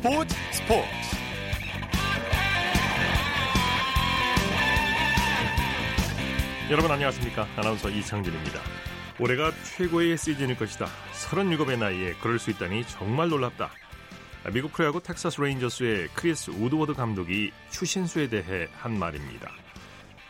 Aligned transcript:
스포츠 0.00 0.34
스포츠. 0.52 0.88
여러분 6.70 6.90
안녕하십니까? 6.90 7.46
아나운서 7.56 7.90
이창진입니다. 7.90 8.60
올해가 9.18 9.52
최고의 9.62 10.16
시즌일 10.16 10.56
것이다. 10.56 10.86
37의 11.12 11.78
나이에 11.78 12.14
그럴 12.22 12.38
수 12.38 12.50
있다니 12.50 12.86
정말 12.86 13.28
놀랍다. 13.28 13.72
미국 14.54 14.72
프로야구 14.72 15.02
텍사스 15.02 15.38
레인저스의 15.38 16.08
크리스 16.14 16.50
우드워드 16.50 16.94
감독이 16.94 17.52
추신수에 17.68 18.30
대해 18.30 18.68
한 18.78 18.98
말입니다. 18.98 19.50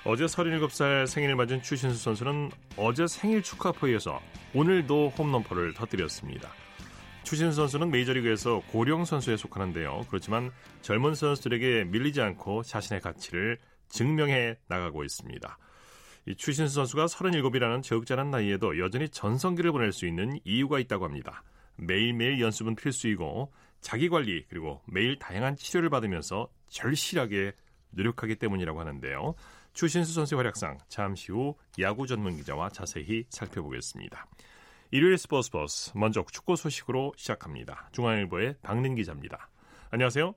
어제 0.04 0.24
37살 0.24 1.06
생일을 1.06 1.36
맞은 1.36 1.62
추신수 1.62 2.02
선수는 2.02 2.50
어제 2.76 3.06
생일 3.06 3.40
축하 3.44 3.70
포에 3.70 3.92
이어서 3.92 4.20
오늘도 4.52 5.10
홈런포를 5.16 5.74
터뜨렸습니다 5.74 6.50
추신수 7.24 7.56
선수는 7.56 7.90
메이저리그에서 7.90 8.62
고령 8.70 9.04
선수에 9.04 9.36
속하는데요. 9.36 10.06
그렇지만 10.08 10.50
젊은 10.82 11.14
선수들에게 11.14 11.84
밀리지 11.84 12.20
않고 12.20 12.62
자신의 12.62 13.00
가치를 13.00 13.58
증명해 13.88 14.56
나가고 14.68 15.04
있습니다. 15.04 15.58
이 16.26 16.34
추신수 16.34 16.74
선수가 16.74 17.06
37이라는 17.06 17.82
적잖은 17.82 18.30
나이에도 18.30 18.78
여전히 18.78 19.08
전성기를 19.08 19.72
보낼 19.72 19.92
수 19.92 20.06
있는 20.06 20.38
이유가 20.44 20.78
있다고 20.78 21.04
합니다. 21.04 21.42
매일매일 21.76 22.40
연습은 22.40 22.76
필수이고 22.76 23.52
자기 23.80 24.08
관리 24.08 24.44
그리고 24.48 24.82
매일 24.86 25.18
다양한 25.18 25.56
치료를 25.56 25.88
받으면서 25.88 26.48
절실하게 26.68 27.52
노력하기 27.90 28.36
때문이라고 28.36 28.78
하는데요. 28.78 29.34
추신수 29.72 30.12
선수의 30.12 30.36
활약상 30.36 30.78
잠시 30.88 31.32
후 31.32 31.56
야구 31.78 32.06
전문 32.06 32.36
기자와 32.36 32.68
자세히 32.70 33.24
살펴보겠습니다. 33.30 34.26
일요일 34.92 35.18
스포츠 35.18 35.52
버스 35.52 35.96
먼저 35.96 36.24
축구 36.32 36.56
소식으로 36.56 37.12
시작합니다. 37.16 37.88
중앙일보의 37.92 38.56
박민 38.60 38.96
기자입니다. 38.96 39.48
안녕하세요. 39.92 40.34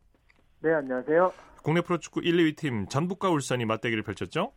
네, 0.62 0.74
안녕하세요. 0.74 1.34
국내 1.64 1.82
프로축구 1.82 2.22
1, 2.22 2.38
2위 2.38 2.56
팀 2.56 2.86
전북과 2.86 3.32
울산이 3.32 3.66
맞대결을 3.66 4.04
펼쳤죠? 4.04 4.54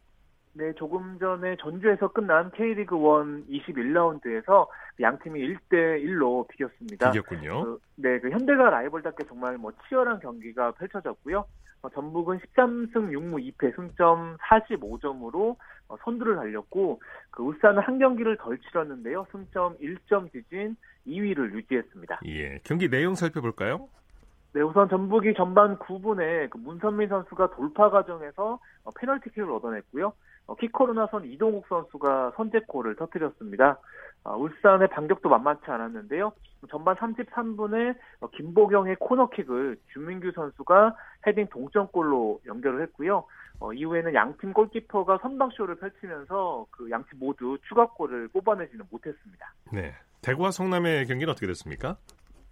네, 0.52 0.72
조금 0.74 1.18
전에 1.18 1.56
전주에서 1.56 2.08
끝난 2.08 2.50
K리그 2.50 2.94
1 2.94 3.46
21라운드에서 3.48 4.66
양 5.00 5.18
팀이 5.18 5.40
1대 5.40 6.04
1로 6.04 6.46
비겼습니다. 6.48 7.10
비겼군요. 7.12 7.64
그, 7.64 7.78
네, 7.96 8.18
그 8.20 8.30
현대가 8.30 8.68
라이벌답게 8.68 9.24
정말 9.28 9.56
뭐 9.56 9.72
치열한 9.88 10.20
경기가 10.20 10.72
펼쳐졌고요. 10.72 11.46
어, 11.82 11.88
전북은 11.90 12.38
13승 12.38 12.92
6무 12.92 13.52
2패 13.52 13.76
승점 13.76 14.36
45점으로 14.38 15.52
어, 15.52 15.56
선두를 16.04 16.36
달렸고 16.36 17.00
그 17.30 17.42
울산은 17.42 17.82
한 17.82 17.98
경기를 17.98 18.36
덜 18.36 18.58
치렀는데요. 18.58 19.26
승점 19.30 19.76
1점 19.78 20.30
뒤진 20.32 20.76
2위를 21.06 21.52
유지했습니다. 21.52 22.20
예, 22.26 22.58
경기 22.64 22.88
내용 22.88 23.14
살펴볼까요? 23.14 23.88
네, 24.52 24.62
우선 24.62 24.88
전북이 24.88 25.34
전반 25.34 25.76
9분에 25.76 26.48
그 26.48 26.56
문선민 26.56 27.08
선수가 27.08 27.50
돌파 27.50 27.90
과정에서 27.90 28.58
어, 28.84 28.90
페널티킥을 28.92 29.50
얻어냈고요. 29.50 30.12
어, 30.46 30.54
키커로 30.54 30.94
나선 30.94 31.24
이동욱 31.24 31.66
선수가 31.68 32.32
선제골을 32.36 32.96
터뜨렸습니다. 32.96 33.78
어, 34.24 34.36
울산의 34.36 34.88
반격도 34.88 35.28
만만치 35.28 35.64
않았는데요. 35.66 36.32
전반 36.70 36.96
33분에 36.96 37.96
어, 38.20 38.28
김보경의 38.30 38.96
코너킥을 38.96 39.76
주민규 39.92 40.32
선수가 40.34 40.96
헤딩 41.26 41.48
동점골로 41.48 42.40
연결을 42.46 42.82
했고요. 42.82 43.24
어, 43.60 43.72
이후에는 43.72 44.14
양팀 44.14 44.52
골키퍼가 44.52 45.18
선방쇼를 45.22 45.76
펼치면서 45.76 46.66
그 46.70 46.90
양팀 46.90 47.18
모두 47.18 47.56
추가골을 47.68 48.28
뽑아내지는 48.28 48.84
못했습니다. 48.90 49.52
네. 49.72 49.94
대구와 50.22 50.50
성남의 50.50 51.06
경기는 51.06 51.30
어떻게 51.30 51.46
됐습니까? 51.46 51.96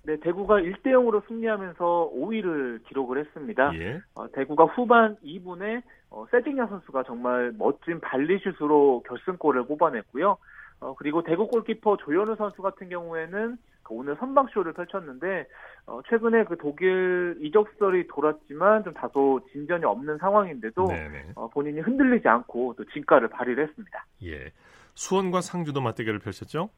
네, 0.06 0.16
대구가 0.20 0.56
1대 0.56 0.88
0으로 0.88 1.26
승리하면서 1.26 2.12
5위를 2.14 2.84
기록을 2.84 3.18
했습니다. 3.24 3.74
예. 3.74 4.00
어, 4.14 4.30
대구가 4.32 4.64
후반 4.64 5.16
2분에 5.24 5.82
어, 6.14 6.26
세징야 6.30 6.68
선수가 6.68 7.02
정말 7.02 7.52
멋진 7.58 8.00
발리슛으로 8.00 9.02
결승골을 9.08 9.66
뽑아냈고요. 9.66 10.38
어, 10.80 10.94
그리고 10.96 11.24
대구 11.24 11.48
골키퍼 11.48 11.96
조현우 11.96 12.36
선수 12.36 12.62
같은 12.62 12.88
경우에는 12.88 13.56
그 13.82 13.94
오늘 13.94 14.16
선방쇼를 14.16 14.74
펼쳤는데 14.74 15.46
어, 15.86 16.00
최근에 16.08 16.44
그 16.44 16.56
독일 16.56 17.36
이적설이 17.40 18.06
돌았지만 18.06 18.84
좀 18.84 18.94
다소 18.94 19.40
진전이 19.50 19.84
없는 19.84 20.18
상황인데도 20.18 20.86
어, 21.34 21.48
본인이 21.48 21.80
흔들리지 21.80 22.28
않고 22.28 22.74
또 22.78 22.84
진가를 22.84 23.28
발휘를 23.28 23.66
했습니다. 23.68 24.06
예. 24.22 24.52
수원과 24.94 25.40
상주도 25.40 25.80
맞대결을 25.80 26.20
펼쳤죠? 26.20 26.70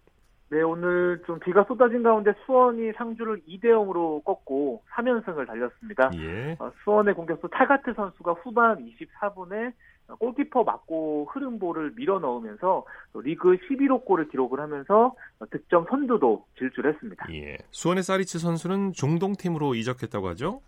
네, 0.49 0.63
오늘 0.63 1.23
좀 1.27 1.41
비가 1.41 1.65
쏟아진 1.65 2.03
가운데 2.03 2.33
수원이 2.45 2.93
상주를 2.97 3.43
2대 3.49 3.65
0으로 3.65 4.23
꺾고 4.25 4.83
3연승을 4.93 5.47
달렸습니다. 5.47 6.11
예. 6.15 6.57
어, 6.61 6.71
수원의 6.85 7.15
공격수 7.15 7.49
타가트 7.51 7.93
선수가 7.95 8.33
후반 8.35 8.79
24분에 8.87 9.73
골키퍼 10.21 10.63
맞고 10.63 11.29
흐름 11.33 11.59
볼을 11.59 11.93
밀어 11.97 12.21
넣으면서 12.21 12.85
리그 13.15 13.57
11호 13.57 14.05
골을 14.05 14.29
기록을 14.29 14.61
하면서 14.61 15.17
득점 15.51 15.87
선두도 15.91 16.45
질주했습니다. 16.59 17.27
예. 17.33 17.57
수원의 17.73 18.05
사리츠 18.05 18.39
선수는 18.39 18.93
중동팀으로 18.93 19.75
이적했다고 19.75 20.29
하죠? 20.29 20.61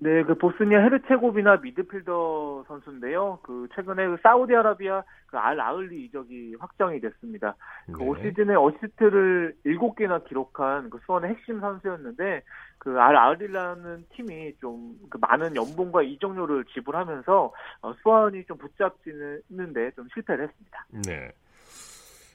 네, 0.00 0.22
그 0.22 0.34
보스니아 0.36 0.80
헤르체고비나 0.80 1.56
미드필더 1.56 2.64
선수인데요. 2.68 3.40
그 3.42 3.66
최근에 3.74 4.06
그 4.06 4.16
사우디아라비아 4.22 5.02
그 5.26 5.36
알 5.36 5.60
아흘리 5.60 6.04
이적이 6.06 6.54
확정이 6.58 7.00
됐습니다. 7.00 7.54
그 7.92 7.98
네. 7.98 8.04
올 8.08 8.18
시즌에 8.22 8.54
어시스트를 8.54 9.54
7개나 9.66 10.24
기록한 10.26 10.88
그 10.90 10.98
수원의 11.04 11.30
핵심 11.30 11.60
선수였는데 11.60 12.42
그 12.78 12.96
알 12.98 13.16
아흘리라는 13.16 14.06
팀이 14.14 14.54
좀 14.60 14.96
그 15.10 15.18
많은 15.20 15.56
연봉과 15.56 16.02
이적료를 16.02 16.64
지불하면서 16.66 17.52
어, 17.82 17.92
수원이 18.02 18.44
좀 18.44 18.56
붙잡지는데 18.58 19.90
좀 19.96 20.06
실패를 20.14 20.48
했습니다. 20.48 20.86
네. 21.06 21.32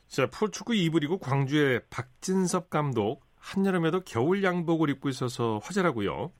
자, 0.07 0.27
프로축구 0.27 0.73
2부 0.73 0.99
리그 1.01 1.17
광주의 1.17 1.81
박진섭 1.89 2.69
감독 2.69 3.21
한여름에도 3.39 4.01
겨울 4.05 4.43
양복을 4.43 4.89
입고 4.89 5.09
있어서 5.09 5.59
화제라고요. 5.63 6.31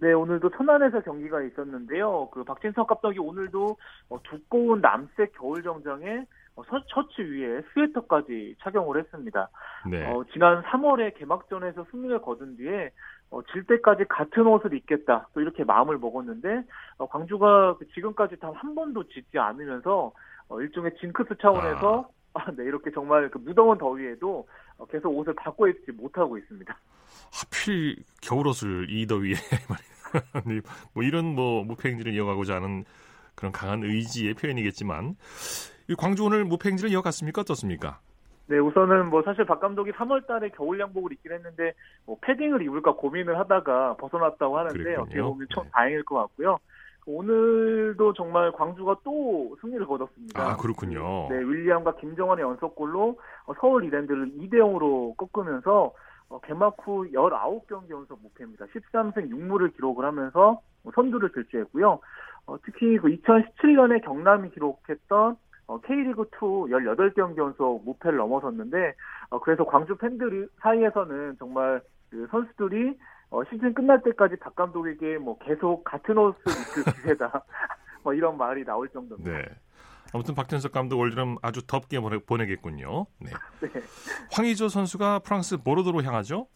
네, 0.00 0.12
오늘도 0.12 0.50
천안에서 0.50 1.00
경기가 1.00 1.42
있었는데요. 1.42 2.28
그 2.32 2.44
박진석 2.44 2.86
감독이 2.86 3.18
오늘도 3.18 3.76
어, 4.10 4.22
두꺼운 4.22 4.80
남색 4.80 5.32
겨울 5.38 5.62
정장에 5.62 6.24
어, 6.56 6.62
셔- 6.64 6.82
셔츠 6.88 7.20
위에 7.22 7.62
스웨터까지 7.72 8.56
착용을 8.60 8.98
했습니다. 8.98 9.48
네. 9.90 10.06
어, 10.10 10.24
지난 10.32 10.62
3월에 10.62 11.16
개막전에서 11.16 11.86
승리를 11.90 12.20
거둔 12.22 12.56
뒤에 12.56 12.90
어, 13.30 13.42
질 13.52 13.64
때까지 13.64 14.04
같은 14.08 14.46
옷을 14.46 14.74
입겠다 14.74 15.28
또 15.34 15.40
이렇게 15.40 15.64
마음을 15.64 15.98
먹었는데 15.98 16.64
어, 16.98 17.06
광주가 17.08 17.76
그 17.78 17.86
지금까지 17.88 18.36
단 18.38 18.52
한 18.54 18.74
번도 18.74 19.04
지지 19.08 19.38
않으면서 19.38 20.12
어, 20.48 20.60
일종의 20.60 20.96
징크스 21.00 21.36
차원에서 21.40 22.08
아, 22.34 22.50
네, 22.52 22.64
이렇게 22.64 22.90
정말 22.92 23.28
그 23.30 23.38
무더운 23.38 23.78
더위에도 23.78 24.46
어, 24.69 24.69
계속 24.86 25.16
옷을 25.16 25.34
바꿔 25.34 25.68
입지 25.68 25.92
못하고 25.92 26.38
있습니다. 26.38 26.76
하필 27.32 27.96
겨울옷을 28.22 28.86
이 28.90 29.06
더위에. 29.06 29.34
뭐 30.92 31.02
이런 31.02 31.24
뭐 31.34 31.64
무패행진을 31.64 32.14
이어가고자 32.14 32.56
하는 32.56 32.84
그런 33.34 33.52
강한 33.52 33.82
의지의 33.84 34.34
표현이겠지만 34.34 35.16
이 35.88 35.94
광주 35.94 36.24
오늘 36.24 36.44
무패행진을 36.44 36.90
이어갔습니까 36.92 37.42
어떻습니까? 37.42 38.00
네, 38.46 38.58
우선은 38.58 39.10
뭐 39.10 39.22
사실 39.22 39.44
박 39.44 39.60
감독이 39.60 39.92
3월 39.92 40.26
달에 40.26 40.48
겨울 40.48 40.80
양복을 40.80 41.12
입긴 41.12 41.32
했는데 41.32 41.72
뭐 42.04 42.18
패딩을 42.20 42.62
입을까 42.62 42.94
고민을 42.94 43.38
하다가 43.38 43.94
벗어났다고 43.96 44.58
하는데 44.58 44.76
그랬군요. 44.76 45.02
어떻게 45.04 45.22
보면 45.22 45.46
참 45.54 45.64
네. 45.64 45.70
다행일 45.72 46.02
것 46.04 46.16
같고요. 46.16 46.58
오늘도 47.06 48.12
정말 48.14 48.52
광주가 48.52 48.96
또 49.04 49.56
승리를 49.60 49.86
거뒀습니다. 49.86 50.40
아 50.40 50.56
그렇군요. 50.56 51.28
네, 51.28 51.36
윌리엄과 51.38 51.96
김정환의 51.96 52.44
연속골로 52.44 53.18
어, 53.46 53.54
서울 53.60 53.84
이랜드를 53.84 54.32
2대 54.32 54.54
0으로 54.54 55.16
꺾으면서 55.16 55.92
어, 56.28 56.40
개막 56.40 56.76
후 56.82 57.06
19경기 57.10 57.90
연속 57.90 58.20
무패입니다. 58.22 58.66
13승 58.66 59.30
6무를 59.30 59.74
기록을 59.74 60.04
하면서 60.04 60.60
어, 60.84 60.90
선두를 60.94 61.30
질주했고요. 61.32 61.98
어, 62.46 62.56
특히 62.64 62.96
그 62.98 63.08
2017년에 63.08 64.04
경남이 64.04 64.50
기록했던 64.50 65.36
어, 65.66 65.80
K리그2 65.80 66.70
18경기 66.70 67.38
연속 67.38 67.84
무패를 67.84 68.18
넘어섰는데 68.18 68.94
어, 69.30 69.40
그래서 69.40 69.64
광주 69.64 69.96
팬들 69.96 70.48
사이에서는 70.60 71.36
정말 71.38 71.80
그 72.10 72.26
선수들이 72.30 72.96
어, 73.30 73.44
시즌 73.44 73.72
끝날 73.72 74.02
때까지 74.02 74.36
박 74.36 74.54
감독에게 74.56 75.18
뭐 75.18 75.38
계속 75.38 75.84
같은 75.84 76.18
옷을 76.18 76.40
입을 76.46 76.92
기세다 76.94 77.44
뭐 78.02 78.12
이런 78.12 78.36
말이 78.36 78.64
나올 78.64 78.88
정도입니다. 78.88 79.30
네. 79.30 79.44
아무튼 80.12 80.34
박진섭 80.34 80.72
감독 80.72 80.98
올여름 80.98 81.36
아주 81.40 81.64
덥게 81.66 82.00
보내, 82.00 82.18
보내겠군요. 82.18 83.06
네. 83.20 83.30
네. 83.62 83.68
황의조 84.32 84.68
선수가 84.68 85.20
프랑스 85.20 85.62
보르도로 85.62 86.02
향하죠? 86.02 86.48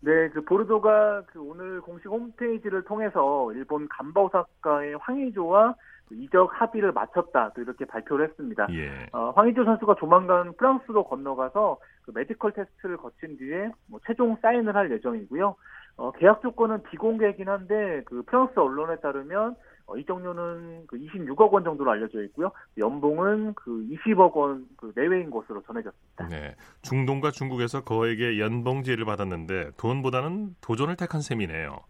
네, 0.00 0.28
그 0.28 0.42
보르도가 0.44 1.22
그 1.26 1.40
오늘 1.40 1.80
공식 1.80 2.08
홈페이지를 2.08 2.84
통해서 2.84 3.52
일본 3.54 3.88
감바 3.88 4.34
오사카의 4.34 4.98
황의조와 5.00 5.74
그 6.08 6.14
이적 6.14 6.50
합의를 6.60 6.92
마쳤다 6.92 7.52
또 7.54 7.62
이렇게 7.62 7.84
발표를 7.84 8.28
했습니다. 8.28 8.66
예. 8.70 9.08
어, 9.12 9.30
황의조 9.30 9.64
선수가 9.64 9.96
조만간 9.96 10.54
프랑스로 10.56 11.04
건너가서 11.04 11.78
그 12.02 12.12
메디컬 12.14 12.52
테스트를 12.52 12.96
거친 12.98 13.36
뒤에 13.38 13.70
뭐 13.86 14.00
최종 14.06 14.36
사인을 14.40 14.74
할 14.74 14.90
예정이고요. 14.92 15.56
어, 15.98 16.12
계약 16.12 16.40
조건은 16.40 16.82
비공개이긴 16.84 17.48
한데 17.48 18.02
그 18.06 18.22
프랑스 18.22 18.58
언론에 18.58 18.96
따르면 19.00 19.56
어, 19.86 19.96
이적료는 19.96 20.86
그 20.86 20.96
26억 20.96 21.50
원 21.50 21.64
정도로 21.64 21.90
알려져 21.90 22.22
있고요. 22.24 22.52
연봉은 22.78 23.54
그 23.54 23.86
20억 23.90 24.32
원 24.34 24.66
그 24.76 24.92
내외인 24.94 25.30
것으로 25.30 25.60
전해졌습니다. 25.62 26.28
네, 26.28 26.54
중동과 26.82 27.32
중국에서 27.32 27.82
거액의 27.82 28.40
연봉 28.40 28.72
제의를 28.72 29.04
받았는데 29.04 29.72
돈보다는 29.76 30.54
도전을 30.60 30.96
택한 30.96 31.20
셈이네요. 31.20 31.80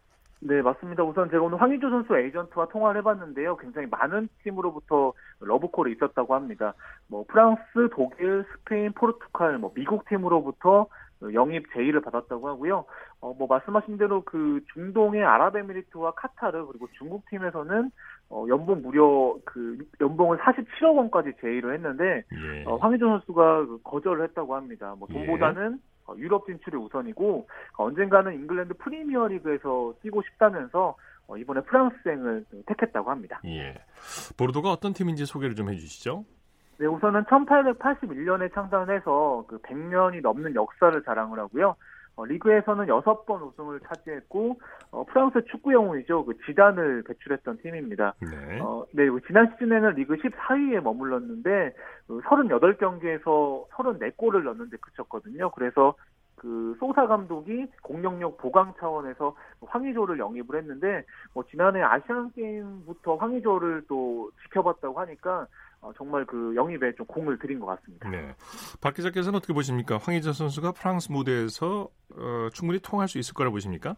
네, 0.40 0.62
맞습니다. 0.62 1.02
우선 1.02 1.28
제가 1.30 1.42
오늘 1.42 1.60
황의조 1.60 1.90
선수 1.90 2.16
에이전트와 2.16 2.68
통화를 2.68 3.00
해봤는데요. 3.00 3.56
굉장히 3.56 3.88
많은 3.88 4.28
팀으로부터 4.44 5.12
러브콜이 5.40 5.92
있었다고 5.92 6.34
합니다. 6.34 6.74
뭐 7.08 7.24
프랑스, 7.28 7.62
독일, 7.92 8.44
스페인, 8.52 8.92
포르투갈, 8.92 9.58
뭐 9.58 9.72
미국 9.74 10.08
팀으로부터 10.08 10.86
영입 11.32 11.72
제의를 11.72 12.00
받았다고 12.00 12.48
하고요. 12.48 12.84
어, 13.20 13.34
뭐 13.34 13.46
말씀하신 13.48 13.98
대로 13.98 14.22
그 14.22 14.60
중동의 14.72 15.24
아랍에미리트와 15.24 16.12
카타르 16.12 16.66
그리고 16.66 16.88
중국 16.98 17.28
팀에서는 17.30 17.90
어, 18.30 18.46
연봉 18.48 18.82
무려 18.82 19.36
그 19.44 19.78
연봉을 20.00 20.38
47억 20.38 20.96
원까지 20.96 21.32
제의를 21.40 21.74
했는데 21.74 22.24
예. 22.32 22.64
어, 22.66 22.76
황희조 22.76 23.06
선수가 23.06 23.66
그 23.66 23.80
거절을 23.82 24.24
했다고 24.28 24.54
합니다. 24.54 24.94
뭐 24.98 25.08
돈보다는 25.08 25.72
예. 25.72 25.88
어, 26.06 26.14
유럽 26.16 26.46
진출이 26.46 26.76
우선이고 26.76 27.48
언젠가는 27.76 28.32
잉글랜드 28.34 28.74
프리미어리그에서 28.74 29.94
뛰고 30.02 30.22
싶다면서 30.22 30.96
어, 31.26 31.36
이번에 31.36 31.60
프랑스행을 31.62 32.44
택했다고 32.66 33.10
합니다. 33.10 33.40
예. 33.44 33.74
보르도가 34.36 34.70
어떤 34.70 34.92
팀인지 34.92 35.26
소개를 35.26 35.54
좀 35.54 35.70
해주시죠. 35.70 36.24
네, 36.78 36.86
우선은 36.86 37.24
1881년에 37.24 38.54
창단해서 38.54 39.44
그 39.48 39.58
100년이 39.58 40.22
넘는 40.22 40.54
역사를 40.54 41.02
자랑을 41.02 41.38
하고요. 41.40 41.74
어, 42.14 42.24
리그에서는 42.24 42.86
6번 42.86 43.42
우승을 43.42 43.80
차지했고 43.80 44.60
어, 44.90 45.04
프랑스 45.04 45.44
축구 45.50 45.72
영웅이죠. 45.72 46.24
그 46.24 46.36
지단을 46.46 47.04
배출했던 47.06 47.58
팀입니다. 47.58 48.14
네. 48.20 48.60
어, 48.60 48.84
네, 48.92 49.08
그 49.08 49.20
지난 49.26 49.52
시즌에는 49.52 49.90
리그 49.94 50.16
14위에 50.16 50.80
머물렀는데 50.80 51.74
그 52.08 52.20
38경기에서 52.20 53.68
34골을 53.68 54.42
넣는데 54.42 54.76
그쳤거든요. 54.78 55.50
그래서 55.50 55.94
그 56.36 56.76
소사 56.78 57.06
감독이 57.06 57.66
공격력 57.82 58.38
보강 58.38 58.74
차원에서 58.78 59.34
황의조를 59.66 60.18
영입을 60.18 60.56
했는데 60.58 61.04
뭐 61.34 61.44
지난해 61.50 61.82
아시안 61.82 62.32
게임부터 62.32 63.16
황의조를 63.16 63.84
또 63.88 64.30
지켜봤다고 64.42 64.98
하니까 65.00 65.46
어, 65.80 65.92
정말 65.96 66.24
그 66.26 66.54
영입에 66.56 66.94
좀 66.94 67.06
공을 67.06 67.38
들인 67.38 67.60
것 67.60 67.66
같습니다. 67.66 68.08
네. 68.10 68.34
박 68.80 68.94
기자께서는 68.94 69.36
어떻게 69.36 69.52
보십니까? 69.52 69.98
황희조 69.98 70.32
선수가 70.32 70.72
프랑스 70.72 71.12
무대에서 71.12 71.88
어, 72.16 72.48
충분히 72.52 72.80
통할 72.80 73.08
수 73.08 73.18
있을 73.18 73.34
거라 73.34 73.50
보십니까? 73.50 73.96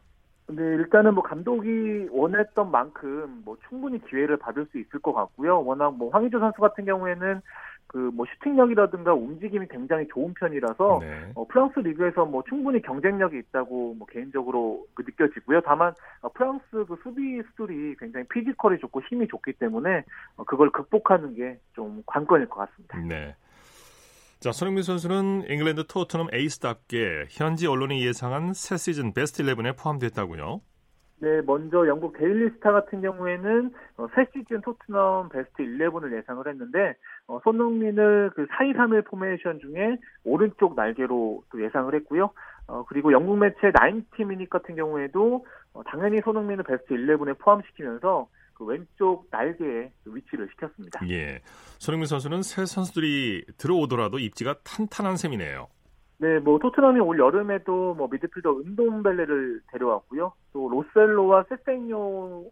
네, 0.48 0.62
일단은 0.62 1.14
뭐 1.14 1.22
감독이 1.22 2.08
원했던 2.10 2.70
만큼 2.70 3.42
뭐 3.44 3.56
충분히 3.68 4.04
기회를 4.06 4.36
받을 4.36 4.66
수 4.72 4.78
있을 4.78 4.98
것 5.00 5.12
같고요. 5.12 5.64
워낙 5.64 5.94
뭐 5.94 6.10
황희조 6.10 6.40
선수 6.40 6.60
같은 6.60 6.84
경우에는 6.84 7.40
그뭐 7.90 8.24
슈팅력이라든가 8.34 9.14
움직임이 9.14 9.66
굉장히 9.68 10.06
좋은 10.08 10.32
편이라서 10.34 10.98
네. 11.02 11.32
어, 11.34 11.46
프랑스 11.46 11.80
리그에서 11.80 12.24
뭐 12.24 12.42
충분히 12.48 12.80
경쟁력이 12.82 13.38
있다고 13.38 13.94
뭐 13.94 14.06
개인적으로 14.06 14.86
그 14.94 15.02
느껴지고요. 15.02 15.60
다만 15.62 15.92
어, 16.22 16.28
프랑스 16.28 16.62
그 16.70 16.96
수비 17.02 17.42
수들이 17.50 17.96
굉장히 17.98 18.26
피지컬이 18.28 18.78
좋고 18.78 19.02
힘이 19.02 19.26
좋기 19.28 19.54
때문에 19.54 20.04
어, 20.36 20.44
그걸 20.44 20.70
극복하는 20.70 21.34
게 21.34 21.58
좀 21.80 22.02
관건일 22.06 22.48
것 22.48 22.66
같습니다. 22.66 22.98
네. 22.98 23.34
자, 24.40 24.52
손흥민 24.52 24.82
선수는 24.82 25.44
잉글랜드 25.48 25.86
토트넘 25.86 26.28
에이스답게 26.32 27.26
현지 27.30 27.66
언론이 27.66 28.04
예상한 28.04 28.54
새 28.54 28.76
시즌 28.76 29.12
베스트 29.12 29.42
11에 29.42 29.76
포함됐다고요. 29.78 30.60
네, 31.20 31.42
먼저 31.42 31.86
영국 31.86 32.16
데일리 32.16 32.48
스타 32.50 32.72
같은 32.72 33.02
경우에는 33.02 33.72
어, 33.98 34.06
새 34.14 34.26
시즌 34.32 34.62
토트넘 34.62 35.28
베스트 35.28 35.62
11을 35.62 36.16
예상을 36.16 36.46
했는데 36.48 36.94
어, 37.26 37.38
손흥민을 37.44 38.30
그 38.34 38.46
4-2-3-1 38.46 39.04
포메이션 39.04 39.60
중에 39.60 39.98
오른쪽 40.24 40.74
날개로 40.74 41.44
또 41.50 41.62
예상을 41.62 41.94
했고요. 41.94 42.30
어, 42.68 42.84
그리고 42.86 43.12
영국 43.12 43.36
매체 43.36 43.70
나인티미닛 43.78 44.48
같은 44.48 44.76
경우에도 44.76 45.44
어, 45.74 45.82
당연히 45.84 46.20
손흥민을 46.24 46.64
베스트 46.64 46.94
11에 46.94 47.38
포함시키면서 47.38 48.28
그 48.54 48.64
왼쪽 48.64 49.26
날개에 49.30 49.90
위치를 50.06 50.48
시켰습니다. 50.52 51.00
예, 51.08 51.40
손흥민 51.78 52.06
선수는 52.06 52.42
새 52.42 52.64
선수들이 52.64 53.44
들어오더라도 53.58 54.18
입지가 54.18 54.56
탄탄한 54.64 55.16
셈이네요. 55.16 55.68
네, 56.20 56.38
뭐 56.38 56.58
토트넘이 56.58 57.00
올 57.00 57.18
여름에도 57.18 57.94
뭐 57.94 58.06
미드필더 58.12 58.58
은돔벨레를 58.58 59.62
데려왔고요. 59.72 60.32
또 60.52 60.68
로셀로와 60.68 61.44
세생뇨 61.48 62.44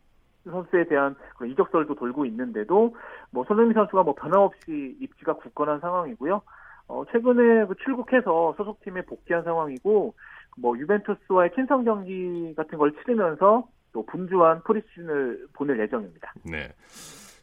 선수에 0.44 0.84
대한 0.88 1.14
이적설도 1.46 1.94
돌고 1.94 2.24
있는데도 2.26 2.96
뭐 3.30 3.44
손흥민 3.44 3.74
선수가 3.74 4.04
뭐 4.04 4.14
변함없이 4.14 4.96
입지가 5.00 5.34
굳건한 5.34 5.80
상황이고요. 5.80 6.40
어, 6.88 7.04
최근에 7.12 7.66
그 7.66 7.74
출국해서 7.84 8.54
소속팀에 8.56 9.02
복귀한 9.02 9.44
상황이고 9.44 10.14
뭐 10.56 10.78
유벤투스와의 10.78 11.50
친선 11.54 11.84
경기 11.84 12.54
같은 12.56 12.78
걸 12.78 12.94
치르면서 12.94 13.68
또 13.92 14.06
분주한 14.06 14.62
프리시즌을 14.62 15.46
보낼 15.52 15.78
예정입니다. 15.80 16.32
네. 16.50 16.72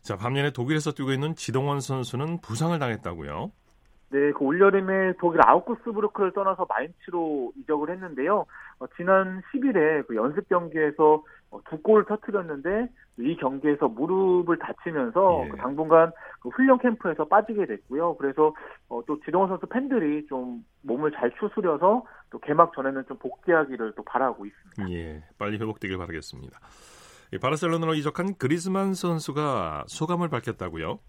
자, 0.01 0.17
반면에 0.17 0.51
독일에서 0.51 0.91
뛰고 0.91 1.11
있는 1.11 1.35
지동원 1.35 1.81
선수는 1.81 2.41
부상을 2.41 2.77
당했다고요? 2.79 3.51
네, 4.15 4.31
그 4.31 4.45
올여름에 4.45 5.15
독일 5.19 5.41
아우크스부르크를 5.45 6.31
떠나서 6.31 6.65
마인츠로 6.69 7.51
이적을 7.57 7.89
했는데요. 7.89 8.45
어, 8.79 8.87
지난 8.95 9.41
10일에 9.51 10.07
그 10.07 10.15
연습 10.15 10.47
경기에서 10.47 11.21
어, 11.51 11.59
두 11.69 11.81
골을 11.81 12.05
터뜨렸는데 12.05 12.87
이 13.17 13.35
경기에서 13.35 13.89
무릎을 13.89 14.57
다치면서 14.57 15.41
예. 15.43 15.49
그 15.49 15.57
당분간 15.57 16.13
그 16.39 16.47
훈련 16.47 16.79
캠프에서 16.79 17.25
빠지게 17.25 17.65
됐고요. 17.65 18.15
그래서 18.15 18.53
어, 18.87 19.01
또 19.05 19.19
지동원 19.25 19.49
선수 19.49 19.65
팬들이 19.65 20.25
좀 20.27 20.63
몸을 20.83 21.11
잘 21.11 21.29
추스려서 21.37 22.05
또 22.29 22.39
개막 22.39 22.73
전에는 22.73 23.03
좀 23.09 23.17
복귀하기를 23.17 23.95
또 23.97 24.03
바라고 24.03 24.45
있습니다. 24.45 24.93
예, 24.93 25.25
빨리 25.37 25.57
회복되길 25.57 25.97
바라겠습니다. 25.97 26.57
바르셀로나로 27.41 27.95
이적한 27.95 28.35
그리즈만 28.37 28.93
선수가 28.93 29.83
소감을 29.87 30.29
밝혔다고요? 30.29 30.99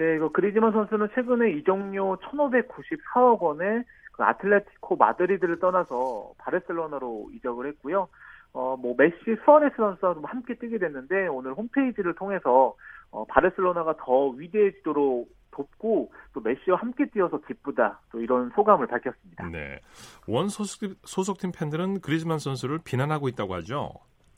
네, 0.00 0.16
이거 0.16 0.30
그리즈만 0.30 0.72
선수는 0.72 1.08
최근에 1.14 1.50
이적료 1.58 2.16
1,594억 2.16 3.38
원에 3.40 3.84
그 4.12 4.22
아틀레티코 4.24 4.96
마드리드를 4.96 5.58
떠나서 5.60 6.32
바르셀로나로 6.38 7.28
이적을 7.34 7.66
했고요. 7.66 8.08
어, 8.54 8.78
뭐 8.78 8.94
메시 8.96 9.14
수아레스 9.44 9.76
선수와 9.76 10.14
좀 10.14 10.24
함께 10.24 10.54
뛰게 10.54 10.78
됐는데 10.78 11.26
오늘 11.26 11.52
홈페이지를 11.52 12.14
통해서 12.14 12.74
어, 13.10 13.26
바르셀로나가 13.26 13.96
더 13.98 14.28
위대해지도록 14.28 15.28
돕고 15.50 16.10
또 16.32 16.40
메시와 16.40 16.78
함께 16.78 17.04
뛰어서 17.10 17.38
기쁘다 17.42 18.00
또 18.10 18.22
이런 18.22 18.50
소감을 18.54 18.86
밝혔습니다. 18.86 19.50
네, 19.50 19.80
원 20.26 20.48
소속, 20.48 20.94
소속팀 21.02 21.52
팬들은 21.52 22.00
그리즈만 22.00 22.38
선수를 22.38 22.78
비난하고 22.82 23.28
있다고 23.28 23.54
하죠. 23.56 23.92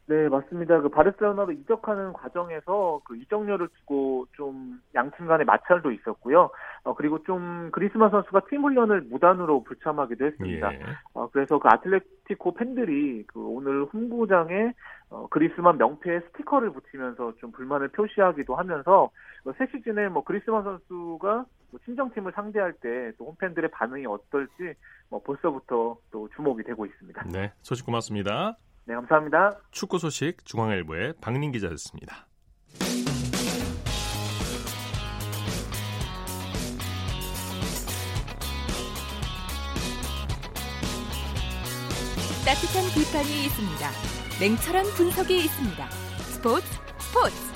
네, 0.06 0.28
맞습니다. 0.28 0.80
그 0.80 0.88
바르셀로나로 0.88 1.52
이적하는 1.52 2.12
과정에서 2.12 3.00
그 3.04 3.16
이적료를 3.16 3.68
두고 3.68 4.26
좀 4.32 4.80
양팀 4.94 5.26
간의 5.26 5.46
마찰도 5.46 5.92
있었고요. 5.92 6.50
어, 6.84 6.94
그리고 6.94 7.22
좀 7.22 7.70
그리스만 7.70 8.10
선수가 8.10 8.42
팀 8.50 8.62
훈련을 8.62 9.02
무단으로 9.02 9.62
불참하기도 9.62 10.26
했습니다. 10.26 10.74
예. 10.74 10.80
어, 11.14 11.28
그래서 11.30 11.58
그 11.58 11.68
아틀레티코 11.68 12.54
팬들이 12.54 13.24
그 13.28 13.40
오늘 13.40 13.84
홈구장에 13.84 14.72
어, 15.10 15.28
그리스만 15.28 15.78
명패에 15.78 16.20
스티커를 16.20 16.72
붙이면서 16.72 17.34
좀 17.36 17.52
불만을 17.52 17.88
표시하기도 17.88 18.56
하면서 18.56 19.10
어, 19.44 19.52
새 19.56 19.66
시즌에 19.66 20.08
뭐 20.08 20.24
그리스만 20.24 20.64
선수가 20.64 21.44
뭐 21.70 21.80
친정팀을 21.84 22.32
상대할 22.32 22.72
때 22.74 23.12
또 23.18 23.26
홈팬들의 23.26 23.70
반응이 23.70 24.06
어떨지 24.06 24.74
뭐 25.08 25.22
벌써부터 25.22 25.96
또 26.10 26.28
주목이 26.34 26.62
되고 26.64 26.86
있습니다. 26.86 27.24
네, 27.32 27.52
소식 27.62 27.86
고맙습니다. 27.86 28.56
네, 28.84 28.94
감사합니다. 28.94 29.58
축구 29.70 29.98
소식 29.98 30.44
중앙일보의 30.44 31.14
박민 31.20 31.52
기자였습니다. 31.52 32.26
따뜻한 42.44 42.82
비판이 42.92 43.44
있습니다. 43.46 43.90
냉철한 44.40 44.84
분석이 44.96 45.44
있습니다. 45.44 45.90
스포츠 46.32 46.66
스포츠 46.98 47.51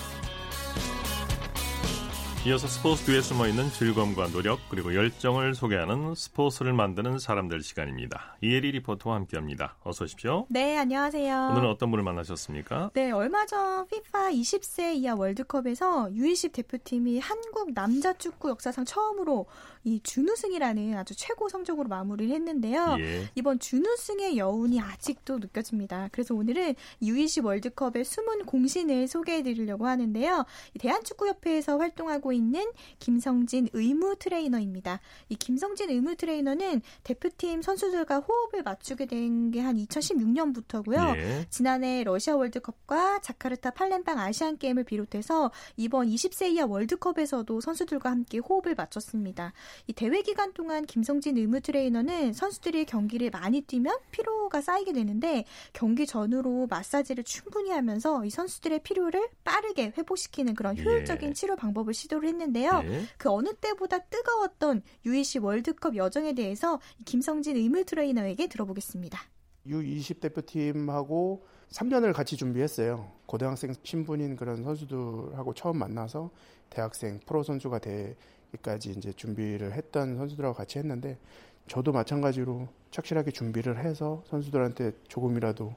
이어서 2.46 2.68
스포츠 2.68 3.02
뒤에 3.06 3.22
숨어 3.22 3.48
있는 3.48 3.68
즐거움과 3.70 4.28
노력 4.28 4.60
그리고 4.70 4.94
열정을 4.94 5.56
소개하는 5.56 6.14
스포츠를 6.14 6.72
만드는 6.74 7.18
사람들 7.18 7.60
시간입니다. 7.60 8.36
이혜리 8.40 8.70
리포터와 8.70 9.16
함께합니다. 9.16 9.74
어서 9.82 10.04
오십시오. 10.04 10.46
네, 10.48 10.78
안녕하세요. 10.78 11.48
오늘은 11.50 11.68
어떤 11.68 11.90
분을 11.90 12.04
만나셨습니까? 12.04 12.92
네, 12.94 13.10
얼마 13.10 13.44
전 13.46 13.84
FIFA 13.86 14.40
20세 14.40 14.94
이하 14.94 15.16
월드컵에서 15.16 16.10
U20 16.12 16.52
대표팀이 16.52 17.18
한국 17.18 17.72
남자 17.74 18.12
축구 18.12 18.50
역사상 18.50 18.84
처음으로 18.84 19.46
이 19.86 20.00
준우승이라는 20.02 20.96
아주 20.96 21.14
최고 21.14 21.48
성적으로 21.48 21.88
마무리를 21.88 22.34
했는데요. 22.34 22.96
예. 22.98 23.30
이번 23.36 23.60
준우승의 23.60 24.36
여운이 24.36 24.80
아직도 24.80 25.38
느껴집니다. 25.38 26.08
그래서 26.10 26.34
오늘은 26.34 26.74
U20 27.02 27.44
월드컵의 27.44 28.04
숨은 28.04 28.46
공신을 28.46 29.06
소개해 29.06 29.44
드리려고 29.44 29.86
하는데요. 29.86 30.44
대한축구협회에서 30.80 31.78
활동하고 31.78 32.32
있는 32.32 32.66
김성진 32.98 33.68
의무 33.72 34.16
트레이너입니다. 34.18 34.98
이 35.28 35.36
김성진 35.36 35.90
의무 35.90 36.16
트레이너는 36.16 36.82
대표팀 37.04 37.62
선수들과 37.62 38.18
호흡을 38.18 38.62
맞추게 38.64 39.06
된 39.06 39.50
게 39.52 39.60
한 39.60 39.76
2016년부터고요. 39.76 41.16
예. 41.16 41.46
지난해 41.50 42.02
러시아 42.04 42.34
월드컵과 42.36 43.20
자카르타 43.20 43.70
팔렘방 43.70 44.18
아시안 44.18 44.58
게임을 44.58 44.84
비롯해서 44.84 45.50
이번 45.76 46.08
20세 46.08 46.50
이하 46.52 46.66
월드컵에서도 46.66 47.60
선수들과 47.60 48.10
함께 48.10 48.38
호흡을 48.38 48.74
맞췄습니다. 48.74 49.52
이 49.86 49.92
대회 49.92 50.22
기간 50.22 50.52
동안 50.52 50.84
김성진 50.84 51.36
의무 51.36 51.60
트레이너는 51.60 52.32
선수들이 52.32 52.84
경기를 52.86 53.30
많이 53.30 53.60
뛰면 53.60 53.96
피로가 54.10 54.60
쌓이게 54.60 54.92
되는데 54.92 55.44
경기 55.72 56.06
전후로 56.06 56.66
마사지를 56.68 57.24
충분히 57.24 57.70
하면서 57.70 58.24
이 58.24 58.30
선수들의 58.30 58.80
피로를 58.82 59.28
빠르게 59.44 59.92
회복시키는 59.96 60.54
그런 60.54 60.76
효율적인 60.78 61.30
예. 61.30 61.32
치료 61.32 61.56
방법을 61.56 61.94
시도를 61.94 62.28
했는데요. 62.28 62.82
예. 62.84 63.02
그 63.18 63.30
어느 63.30 63.54
때보다 63.54 63.98
뜨거웠던 63.98 64.82
U20 65.04 65.42
월드컵 65.42 65.96
여정에 65.96 66.34
대해서 66.34 66.80
김성진 67.04 67.56
의무 67.56 67.84
트레이너에게 67.84 68.46
들어보겠습니다. 68.48 69.20
U20 69.66 70.20
대표팀하고 70.20 71.44
3년을 71.70 72.12
같이 72.12 72.36
준비했어요. 72.36 73.10
고등학생 73.26 73.74
신분인 73.82 74.36
그런 74.36 74.62
선수들하고 74.62 75.54
처음 75.54 75.78
만나서 75.78 76.30
대학생 76.70 77.20
프로 77.26 77.42
선수가 77.42 77.80
되기 77.80 78.14
까지 78.62 78.90
이제 78.90 79.12
준비를 79.12 79.72
했던 79.72 80.16
선수들하고 80.16 80.54
같이 80.54 80.78
했는데 80.78 81.18
저도 81.66 81.92
마찬가지로 81.92 82.68
착실하게 82.90 83.32
준비를 83.32 83.78
해서 83.84 84.22
선수들한테 84.26 84.92
조금이라도 85.08 85.74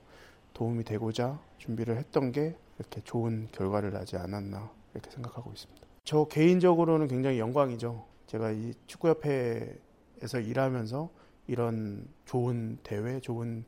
도움이 0.53 0.83
되고자 0.83 1.39
준비를 1.57 1.97
했던 1.97 2.31
게 2.31 2.55
이렇게 2.77 3.01
좋은 3.01 3.47
결과를 3.51 3.91
나지 3.91 4.17
않았나 4.17 4.71
이렇게 4.93 5.11
생각하고 5.11 5.51
있습니다. 5.51 5.87
저 6.03 6.25
개인적으로는 6.25 7.07
굉장히 7.07 7.39
영광이죠. 7.39 8.05
제가 8.27 8.51
이 8.51 8.73
축구협회에서 8.87 10.39
일하면서 10.39 11.09
이런 11.47 12.07
좋은 12.25 12.77
대회, 12.83 13.19
좋은 13.19 13.65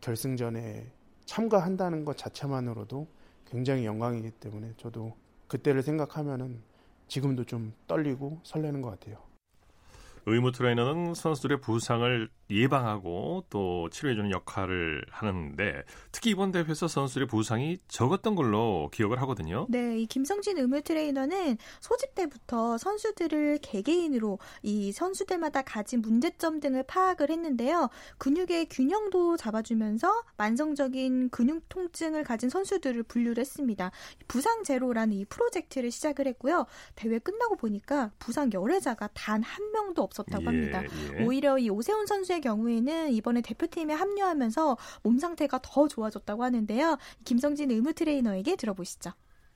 결승전에 0.00 0.86
참가한다는 1.26 2.04
것 2.04 2.16
자체만으로도 2.16 3.06
굉장히 3.46 3.84
영광이기 3.84 4.30
때문에 4.32 4.72
저도 4.76 5.14
그때를 5.46 5.82
생각하면은 5.82 6.62
지금도 7.08 7.44
좀 7.44 7.72
떨리고 7.86 8.40
설레는 8.44 8.82
것 8.82 8.90
같아요. 8.90 9.18
의무 10.26 10.52
트레이너는 10.52 11.14
선수들의 11.14 11.60
부상을 11.60 12.28
예방하고 12.50 13.44
또 13.50 13.88
치료해주는 13.90 14.30
역할을 14.30 15.04
하는데 15.10 15.82
특히 16.12 16.30
이번 16.30 16.52
대회에서 16.52 16.86
선수들의 16.86 17.26
부상이 17.28 17.78
적었던 17.88 18.34
걸로 18.34 18.90
기억을 18.92 19.20
하거든요. 19.22 19.66
네, 19.68 19.98
이 19.98 20.06
김성진 20.06 20.58
의무 20.58 20.82
트레이너는 20.82 21.58
소집 21.80 22.14
때부터 22.14 22.78
선수들을 22.78 23.58
개개인으로 23.62 24.38
이 24.62 24.92
선수들마다 24.92 25.62
가진 25.62 26.00
문제점 26.00 26.60
등을 26.60 26.84
파악을 26.84 27.30
했는데요. 27.30 27.88
근육의 28.18 28.66
균형도 28.70 29.36
잡아주면서 29.36 30.22
만성적인 30.36 31.30
근육 31.30 31.68
통증을 31.68 32.22
가진 32.24 32.48
선수들을 32.48 33.02
분류를 33.04 33.40
했습니다. 33.40 33.90
부상 34.28 34.62
제로라는 34.62 35.16
이 35.16 35.24
프로젝트를 35.24 35.90
시작을 35.90 36.26
했고요. 36.28 36.66
대회 36.94 37.18
끝나고 37.18 37.56
보니까 37.56 38.10
부상 38.18 38.50
열애자가 38.52 39.08
단 39.14 39.48
한 39.48 39.72
명도 39.72 40.02
없었다고 40.02 40.42
예, 40.42 40.46
합니다. 40.46 40.82
예. 41.18 41.24
오히려 41.24 41.58
이 41.58 41.70
오세훈 41.70 42.06
선수의 42.06 42.37
경우에는 42.40 43.10
이번에 43.12 43.40
대표팀에 43.40 43.94
합류하면서 43.94 44.76
몸 45.02 45.18
상태가 45.18 45.60
더 45.62 45.88
좋아졌다고 45.88 46.44
하는데요. 46.44 46.98
김성진 47.24 47.70
의무 47.70 47.92
트레이너에게 47.92 48.56
들어보시죠. 48.56 49.12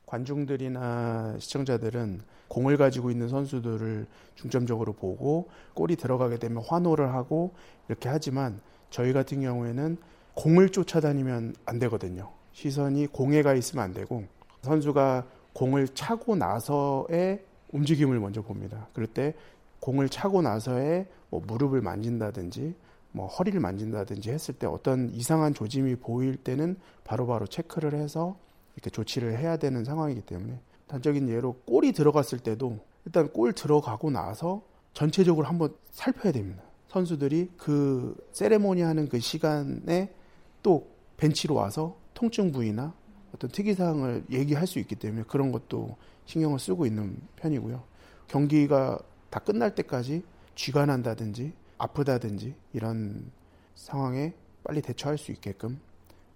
관중들이나 0.06 1.36
시청자들은 1.38 2.20
공을 2.48 2.76
가지고 2.76 3.10
있는 3.10 3.28
선수들을 3.28 4.06
중점적으로 4.34 4.92
보고 4.92 5.48
골이 5.72 5.96
들어가게 5.96 6.38
되면 6.38 6.62
환호를 6.62 7.14
하고 7.14 7.54
이렇게 7.88 8.10
하지만 8.10 8.60
저희 8.90 9.14
같은 9.14 9.40
경우에는 9.40 9.96
공을 10.34 10.68
쫓아다니면 10.68 11.54
안 11.64 11.78
되거든요. 11.78 12.30
시선이 12.52 13.06
공에 13.06 13.42
가 13.42 13.54
있으면 13.54 13.84
안 13.84 13.94
되고 13.94 14.24
선수가 14.60 15.26
공을 15.54 15.88
차고 15.88 16.36
나서의 16.36 17.42
움직임을 17.72 18.20
먼저 18.20 18.42
봅니다. 18.42 18.88
그럴 18.92 19.06
때 19.06 19.34
공을 19.82 20.08
차고 20.08 20.42
나서의 20.42 21.06
뭐 21.28 21.42
무릎을 21.44 21.80
만진다든지 21.82 22.74
뭐 23.10 23.26
허리를 23.26 23.58
만진다든지 23.58 24.30
했을 24.30 24.54
때 24.54 24.66
어떤 24.66 25.10
이상한 25.10 25.52
조짐이 25.52 25.96
보일 25.96 26.36
때는 26.36 26.76
바로바로 27.04 27.40
바로 27.40 27.46
체크를 27.46 27.94
해서 27.94 28.38
이렇게 28.76 28.90
조치를 28.90 29.36
해야 29.38 29.56
되는 29.56 29.84
상황이기 29.84 30.22
때문에 30.22 30.60
단적인 30.86 31.28
예로 31.28 31.54
골이 31.66 31.92
들어갔을 31.92 32.38
때도 32.38 32.78
일단 33.04 33.28
골 33.32 33.52
들어가고 33.52 34.10
나서 34.10 34.62
전체적으로 34.94 35.46
한번 35.46 35.74
살펴야 35.90 36.32
됩니다. 36.32 36.62
선수들이 36.88 37.50
그 37.56 38.14
세레모니 38.30 38.82
하는 38.82 39.08
그 39.08 39.18
시간에 39.18 40.14
또 40.62 40.86
벤치로 41.16 41.56
와서 41.56 41.96
통증 42.14 42.52
부위나 42.52 42.94
어떤 43.34 43.50
특이사항을 43.50 44.26
얘기할 44.30 44.66
수 44.66 44.78
있기 44.78 44.94
때문에 44.94 45.24
그런 45.26 45.50
것도 45.50 45.96
신경을 46.26 46.60
쓰고 46.60 46.86
있는 46.86 47.16
편이고요. 47.36 47.82
경기가 48.28 48.98
다 49.32 49.40
끝날 49.40 49.74
때까지 49.74 50.22
쥐가 50.54 50.84
난다든지 50.84 51.54
아프다든지 51.78 52.54
이런 52.74 53.32
상황에 53.74 54.34
빨리 54.62 54.82
대처할 54.82 55.16
수 55.16 55.32
있게끔 55.32 55.80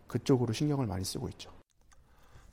그쪽으로 0.07 0.55
신경을 0.55 0.87
많이 0.87 1.05
쓰고 1.05 1.29
있죠. 1.29 1.53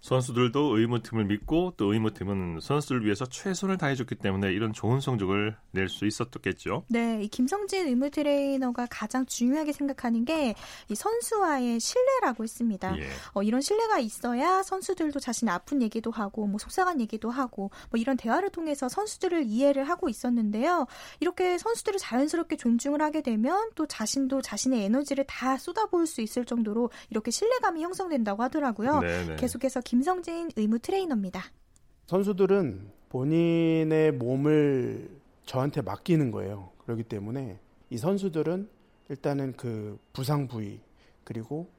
선수들도 0.03 0.77
의무팀을 0.77 1.25
믿고 1.25 1.74
또 1.77 1.93
의무팀은 1.93 2.60
선수들을 2.62 3.05
위해서 3.05 3.25
최선을 3.25 3.77
다해줬기 3.77 4.15
때문에 4.15 4.51
이런 4.51 4.74
좋은 4.74 5.00
성적을 5.00 5.55
낼 5.72 5.88
수 5.89 6.05
있었겠죠. 6.05 6.83
네, 6.89 7.24
이 7.24 7.27
김성진 7.27 7.88
의무 7.88 8.10
트레이너가 8.10 8.88
가장 8.89 9.25
중요하게 9.25 9.72
생각하는 9.72 10.25
게 10.25 10.53
이 10.89 10.95
선수와의 10.95 11.79
신뢰라고 11.79 12.43
했습니다. 12.43 12.98
예. 13.00 13.07
어, 13.33 13.43
이런 13.43 13.62
신뢰가 13.62 14.00
있어야 14.00 14.63
선수들도 14.63 15.19
자신의 15.19 15.53
아픈 15.53 15.81
얘기도 15.81 16.12
하고 16.12 16.48
뭐 16.48 16.57
속상한 16.57 17.00
얘기도 17.01 17.29
하고 17.29 17.72
뭐 17.89 18.00
이런 18.00 18.17
대화를 18.17 18.50
통해서 18.50 18.89
선수들을 18.89 19.45
이해를 19.45 19.89
하고 19.89 20.10
있었는데요. 20.10 20.88
이렇게 21.19 21.57
선수들을 21.57 22.00
자연스럽게 22.00 22.57
존중을 22.57 23.01
하게 23.01 23.22
되면 23.22 23.69
또 23.75 23.86
자신도 23.86 24.41
자신의 24.41 24.83
에너지를 24.83 25.25
다 25.27 25.57
쏟아부을 25.57 26.07
수 26.07 26.22
있을 26.22 26.45
정도로 26.45 26.89
이렇게 27.10 27.31
신뢰감이 27.31 27.81
형성된다고 27.83 28.43
하더라고요. 28.43 29.00
네네. 29.00 29.25
네. 29.25 29.36
계속해서 29.38 29.81
김성진 29.93 30.50
의무 30.55 30.79
트레이너입니다. 30.79 31.39
선수들은 32.07 32.89
본인의 33.09 34.13
몸을 34.13 35.07
저한테 35.45 35.83
맡기는 35.83 36.31
거예요. 36.31 36.71
그렇기 36.79 37.03
때문에 37.03 37.59
이 37.91 37.97
선수들은 38.00 38.67
일단은 39.09 39.53
그 39.53 40.00
부상 40.12 40.47
부위 40.47 40.79
그리고 41.23 41.69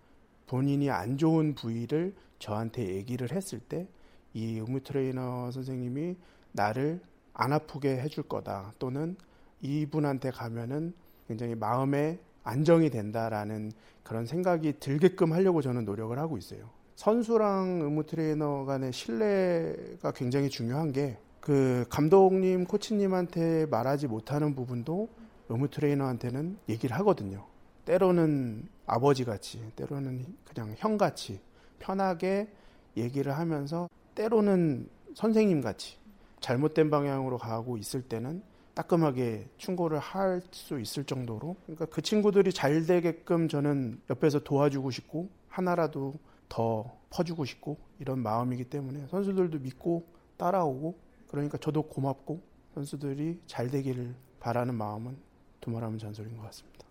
본인이 0.46 0.90
안 0.90 1.18
좋은 1.18 1.56
부위를 1.56 2.14
저한테 2.38 2.94
얘기를 2.94 3.32
했을 3.32 3.58
때 3.58 3.88
이 4.32 4.58
의무 4.60 4.84
트레이너 4.84 5.50
선생님이 5.50 6.14
나를 6.52 7.00
안 7.32 7.52
아프게 7.52 7.96
해줄 8.00 8.22
거다 8.28 8.74
또는 8.78 9.16
이분한테 9.60 10.30
가면은 10.30 10.94
굉장히 11.26 11.56
마음에 11.56 12.20
안정이 12.44 12.90
된다라는 12.90 13.72
그런 14.04 14.24
생각이 14.24 14.74
들게끔 14.78 15.32
하려고 15.32 15.62
저는 15.62 15.84
노력을 15.84 16.16
하고 16.16 16.38
있어요. 16.38 16.83
선수랑 16.96 17.80
의무 17.82 18.04
트레이너 18.06 18.64
간의 18.64 18.92
신뢰가 18.92 20.12
굉장히 20.12 20.48
중요한 20.48 20.92
게 20.92 21.18
그 21.44 21.84
감독님, 21.90 22.64
코치님한테 22.64 23.66
말하지 23.66 24.06
못하는 24.06 24.54
부분도 24.54 25.10
의무 25.50 25.68
트레이너한테는 25.68 26.56
얘기를 26.70 26.96
하거든요. 27.00 27.44
때로는 27.84 28.66
아버지 28.86 29.26
같이, 29.26 29.60
때로는 29.76 30.24
그냥 30.42 30.74
형 30.78 30.96
같이 30.96 31.38
편하게 31.78 32.48
얘기를 32.96 33.36
하면서 33.36 33.90
때로는 34.14 34.88
선생님 35.14 35.60
같이 35.60 35.98
잘못된 36.40 36.88
방향으로 36.88 37.36
가고 37.36 37.76
있을 37.76 38.00
때는 38.00 38.42
따끔하게 38.72 39.46
충고를 39.58 39.98
할 39.98 40.40
수 40.50 40.80
있을 40.80 41.04
정도로 41.04 41.56
그러니까 41.66 41.84
그 41.84 42.00
친구들이 42.00 42.54
잘 42.54 42.86
되게끔 42.86 43.48
저는 43.48 44.00
옆에서 44.08 44.38
도와주고 44.38 44.90
싶고 44.90 45.28
하나라도 45.50 46.14
더 46.54 46.84
퍼주고 47.10 47.44
싶고 47.44 47.76
이런 47.98 48.20
마음이기 48.20 48.66
때문에 48.66 49.08
선수들도 49.08 49.58
믿고 49.58 50.06
따라오고 50.36 50.96
그러니까 51.26 51.58
저도 51.58 51.82
고맙고 51.82 52.40
선수들이 52.74 53.40
잘 53.48 53.66
되기를 53.66 54.14
바라는 54.38 54.76
마음은 54.76 55.16
두말하면 55.60 55.98
잔소리인 55.98 56.36
것 56.36 56.44
같습니다. 56.44 56.86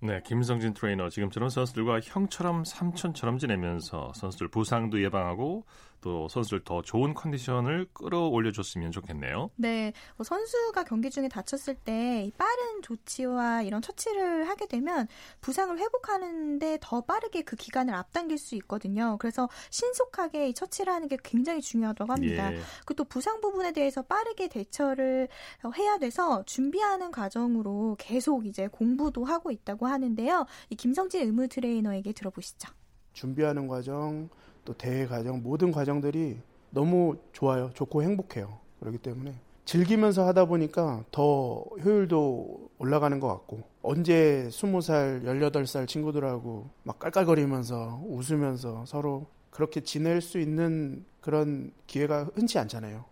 네, 0.00 0.22
김성진 0.24 0.74
트레이너 0.74 1.08
지금처럼 1.08 1.48
선수들과 1.48 1.98
형처럼 2.04 2.64
삼촌처럼 2.64 3.38
지내면서 3.38 4.12
선수들 4.14 4.46
부상도 4.46 5.02
예방하고 5.02 5.64
또 6.00 6.28
선수들 6.28 6.64
더 6.64 6.82
좋은 6.82 7.14
컨디션을 7.14 7.88
끌어올려 7.92 8.52
줬으면 8.52 8.90
좋겠네요. 8.90 9.50
네, 9.56 9.92
뭐 10.16 10.24
선수가 10.24 10.84
경기 10.84 11.10
중에 11.10 11.28
다쳤을 11.28 11.74
때 11.74 12.30
빠른 12.38 12.82
조치와 12.82 13.62
이런 13.62 13.82
처치를 13.82 14.48
하게 14.48 14.66
되면 14.66 15.06
부상을 15.40 15.76
회복하는데 15.78 16.78
더 16.80 17.00
빠르게 17.02 17.42
그 17.42 17.56
기간을 17.56 17.94
앞당길 17.94 18.38
수 18.38 18.54
있거든요. 18.56 19.16
그래서 19.18 19.48
신속하게 19.70 20.52
처치를 20.52 20.92
하는 20.92 21.08
게 21.08 21.16
굉장히 21.22 21.60
중요하다고 21.60 22.12
합니다. 22.12 22.52
예. 22.54 22.60
그또 22.86 23.04
부상 23.04 23.40
부분에 23.40 23.72
대해서 23.72 24.02
빠르게 24.02 24.48
대처를 24.48 25.28
해야 25.76 25.98
돼서 25.98 26.42
준비하는 26.44 27.10
과정으로 27.10 27.96
계속 27.98 28.46
이제 28.46 28.68
공부도 28.68 29.24
하고 29.24 29.50
있다고 29.50 29.86
하는데요. 29.86 30.46
이 30.70 30.74
김성진 30.74 31.22
의무 31.22 31.48
트레이너에게 31.48 32.12
들어보시죠. 32.12 32.68
준비하는 33.12 33.66
과정, 33.66 34.28
또 34.70 34.74
대회 34.74 35.04
과정 35.04 35.42
모든 35.42 35.72
과정들이 35.72 36.38
너무 36.70 37.16
좋아요. 37.32 37.70
좋고 37.74 38.04
행복해요. 38.04 38.60
그렇기 38.78 38.98
때문에 38.98 39.34
즐기면서 39.64 40.24
하다 40.28 40.44
보니까 40.44 41.04
더 41.10 41.64
효율도 41.82 42.70
올라가는 42.78 43.18
것 43.18 43.26
같고 43.26 43.62
언제 43.82 44.46
20살, 44.48 45.24
18살 45.24 45.88
친구들하고 45.88 46.70
막 46.84 47.00
깔깔거리면서 47.00 48.02
웃으면서 48.06 48.84
서로 48.86 49.26
그렇게 49.50 49.80
지낼 49.80 50.20
수 50.20 50.38
있는 50.38 51.04
그런 51.20 51.72
기회가 51.88 52.30
흔치 52.34 52.56
않잖아요. 52.60 53.04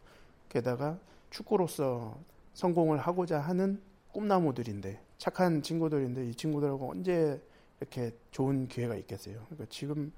게다가 0.48 0.96
축구로서 1.30 2.18
성공을 2.54 2.98
하고자 2.98 3.40
하는 3.40 3.80
꿈나무들인데 4.12 5.00
착한 5.18 5.60
친구들인데 5.60 6.28
이 6.28 6.34
친구들하고 6.36 6.88
언제 6.88 7.42
이렇게 7.80 8.12
좋은 8.30 8.68
기회가 8.68 8.94
있겠어요. 8.94 9.40
그러니까 9.46 9.66
지금 9.70 10.12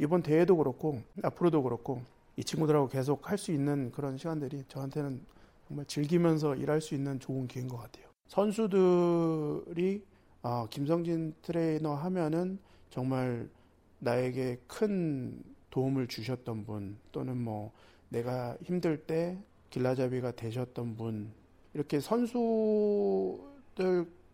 이번 0.00 0.22
대회도 0.22 0.56
그렇고 0.56 1.02
앞으로도 1.22 1.62
그렇고 1.62 2.00
이 2.36 2.42
친구들하고 2.42 2.88
계속 2.88 3.30
할 3.30 3.36
수 3.36 3.52
있는 3.52 3.92
그런 3.92 4.16
시간들이 4.16 4.64
저한테는 4.66 5.20
정말 5.68 5.84
즐기면서 5.84 6.56
일할 6.56 6.80
수 6.80 6.94
있는 6.94 7.20
좋은 7.20 7.46
기회인 7.46 7.68
것 7.68 7.76
같아요. 7.76 8.06
선수들이 8.28 10.02
아, 10.42 10.66
김성진 10.70 11.34
트레이너 11.42 11.94
하면은 11.94 12.58
정말 12.88 13.50
나에게 13.98 14.58
큰 14.66 15.42
도움을 15.68 16.08
주셨던 16.08 16.64
분 16.64 16.96
또는 17.12 17.36
뭐 17.36 17.70
내가 18.08 18.56
힘들 18.62 18.96
때 19.04 19.38
길라잡이가 19.68 20.32
되셨던 20.32 20.96
분 20.96 21.30
이렇게 21.74 22.00
선수들 22.00 23.40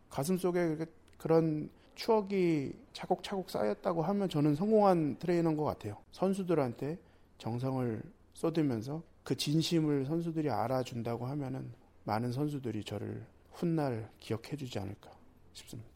가슴 0.08 0.38
속에 0.38 0.86
그런 1.18 1.68
추억이 1.96 2.72
차곡차곡 2.92 3.50
쌓였다고 3.50 4.02
하면 4.02 4.28
저는 4.28 4.54
성공한 4.54 5.18
트레이너인 5.18 5.56
것 5.56 5.64
같아요. 5.64 5.96
선수들한테 6.12 6.98
정성을 7.38 8.02
쏟으면서 8.34 9.02
그 9.24 9.34
진심을 9.36 10.04
선수들이 10.04 10.50
알아준다고 10.50 11.26
하면은 11.26 11.72
많은 12.04 12.32
선수들이 12.32 12.84
저를 12.84 13.26
훗날 13.50 14.08
기억해주지 14.20 14.78
않을까 14.78 15.10
싶습니다. 15.54 15.95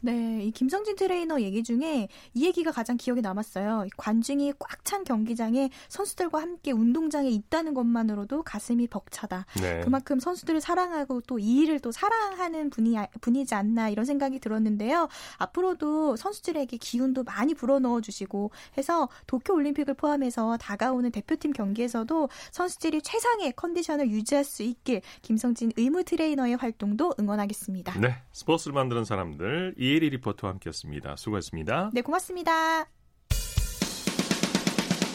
네, 0.00 0.44
이 0.44 0.50
김성진 0.50 0.96
트레이너 0.96 1.40
얘기 1.40 1.62
중에 1.62 2.08
이 2.34 2.46
얘기가 2.46 2.70
가장 2.72 2.96
기억에 2.96 3.20
남았어요. 3.20 3.86
관중이 3.96 4.54
꽉 4.58 4.80
찬 4.82 5.04
경기장에 5.04 5.68
선수들과 5.88 6.40
함께 6.40 6.72
운동장에 6.72 7.28
있다는 7.28 7.74
것만으로도 7.74 8.42
가슴이 8.42 8.88
벅차다. 8.88 9.44
네. 9.60 9.80
그만큼 9.82 10.18
선수들을 10.18 10.60
사랑하고 10.60 11.20
또 11.22 11.38
이 11.40 11.62
일을 11.62 11.80
또 11.80 11.90
사랑하는 11.90 12.70
분이 12.70 12.96
분이지 13.20 13.54
않나 13.54 13.88
이런 13.88 14.04
생각이 14.04 14.38
들었는데요. 14.40 15.08
앞으로도 15.38 16.16
선수들에게 16.16 16.76
기운도 16.76 17.24
많이 17.24 17.54
불어넣어 17.54 18.00
주시고 18.00 18.50
해서 18.78 19.08
도쿄 19.26 19.54
올림픽을 19.54 19.94
포함해서 19.94 20.56
다가오는 20.58 21.10
대표팀 21.10 21.52
경기에서도 21.52 22.28
선수들이 22.52 23.02
최상의 23.02 23.52
컨디션을 23.56 24.10
유지할 24.10 24.44
수 24.44 24.62
있길 24.62 25.02
김성진 25.22 25.72
의무 25.76 26.04
트레이너의 26.04 26.56
활동도 26.56 27.14
응원하겠습니다. 27.18 27.98
네, 28.00 28.16
스포츠를 28.32 28.74
만드는 28.74 29.04
사람들 29.04 29.74
이 29.78 29.89
이혜리 29.90 30.10
리포터와 30.10 30.52
함께했습니다. 30.52 31.16
수고했습니다. 31.16 31.90
네, 31.92 32.02
고맙습니다. 32.02 32.84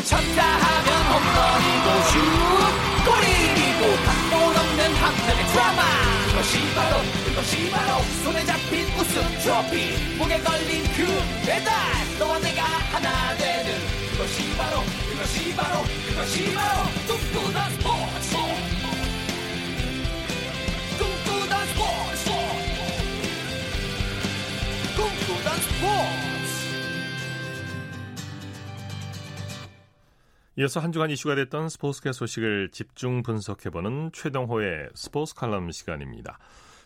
쳤다 0.05 0.43
하면 0.43 0.89
홈런이고 1.09 1.87
슛 2.11 2.19
골이고 3.05 3.81
각본 4.05 4.57
없는 4.57 4.93
한편의 4.95 5.45
드라마 5.51 5.81
그것이 6.27 6.59
바로 6.75 6.97
그것이 7.25 7.71
바로 7.71 8.03
손에 8.23 8.45
잡힌 8.45 8.85
우승 8.99 9.23
트로피 9.39 10.17
목에 10.17 10.39
걸린 10.41 10.83
그 10.93 11.05
배달 11.45 11.71
너와 12.19 12.39
내가 12.39 12.61
하나 12.63 13.35
되는 13.37 13.71
그것이 14.11 14.55
바로 14.57 14.81
그것이 15.09 15.55
바로 15.55 15.83
그것이 16.09 16.53
바로 16.53 16.83
꿈꾸던 17.07 17.71
스포츠 17.71 18.37
꿈꾸던 20.99 21.67
스포츠 21.67 22.04
이어서 30.57 30.79
한 30.79 30.93
주간 30.93 31.09
이슈가 31.09 31.35
됐던 31.35 31.67
스포츠계 31.67 32.13
소식을 32.13 32.69
집중 32.71 33.23
분석해보는 33.23 34.11
최동호의 34.13 34.89
스포츠 34.95 35.35
칼럼 35.35 35.69
시간입니다. 35.71 36.39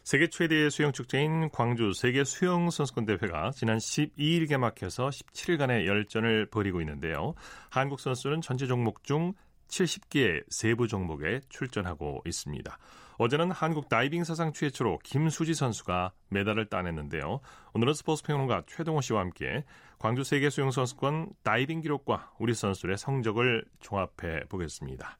세계 0.03 0.27
최대의 0.27 0.71
수영 0.71 0.91
축제인 0.91 1.51
광주 1.51 1.93
세계 1.93 2.23
수영 2.23 2.71
선수권 2.71 3.05
대회가 3.05 3.51
지난 3.51 3.77
12일 3.77 4.49
개막해서 4.49 5.09
17일간의 5.09 5.85
열전을 5.85 6.47
벌이고 6.47 6.81
있는데요. 6.81 7.35
한국 7.69 7.99
선수는 7.99 8.41
전체 8.41 8.65
종목 8.65 9.03
중 9.03 9.33
70개 9.67 10.43
세부 10.49 10.87
종목에 10.87 11.41
출전하고 11.49 12.23
있습니다. 12.25 12.75
어제는 13.19 13.51
한국 13.51 13.89
다이빙 13.89 14.23
사상 14.23 14.53
최초로 14.53 14.99
김수지 15.03 15.53
선수가 15.53 16.13
메달을 16.29 16.67
따냈는데요. 16.67 17.41
오늘은 17.73 17.93
스포츠 17.93 18.23
평론가 18.23 18.63
최동호 18.65 19.01
씨와 19.01 19.19
함께 19.19 19.65
광주 19.99 20.23
세계 20.23 20.49
수영 20.49 20.71
선수권 20.71 21.33
다이빙 21.43 21.81
기록과 21.81 22.31
우리 22.39 22.53
선수들의 22.53 22.97
성적을 22.97 23.65
종합해 23.81 24.45
보겠습니다. 24.47 25.17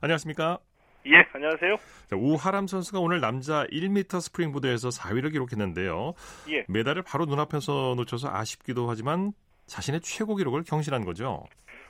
안녕하십니까? 0.00 0.60
예, 1.06 1.26
안녕하세요. 1.34 1.76
자, 2.08 2.16
우하람 2.16 2.68
선수가 2.68 3.00
오늘 3.00 3.20
남자 3.20 3.66
1m 3.66 4.20
스프링보드에서 4.20 4.90
4위를 4.90 5.32
기록했는데요. 5.32 6.12
예. 6.50 6.64
메달을 6.68 7.02
바로 7.02 7.24
눈앞에서 7.24 7.94
놓쳐서 7.96 8.28
아쉽기도 8.30 8.88
하지만 8.88 9.32
자신의 9.66 10.02
최고 10.02 10.36
기록을 10.36 10.62
경신한 10.62 11.04
거죠. 11.04 11.42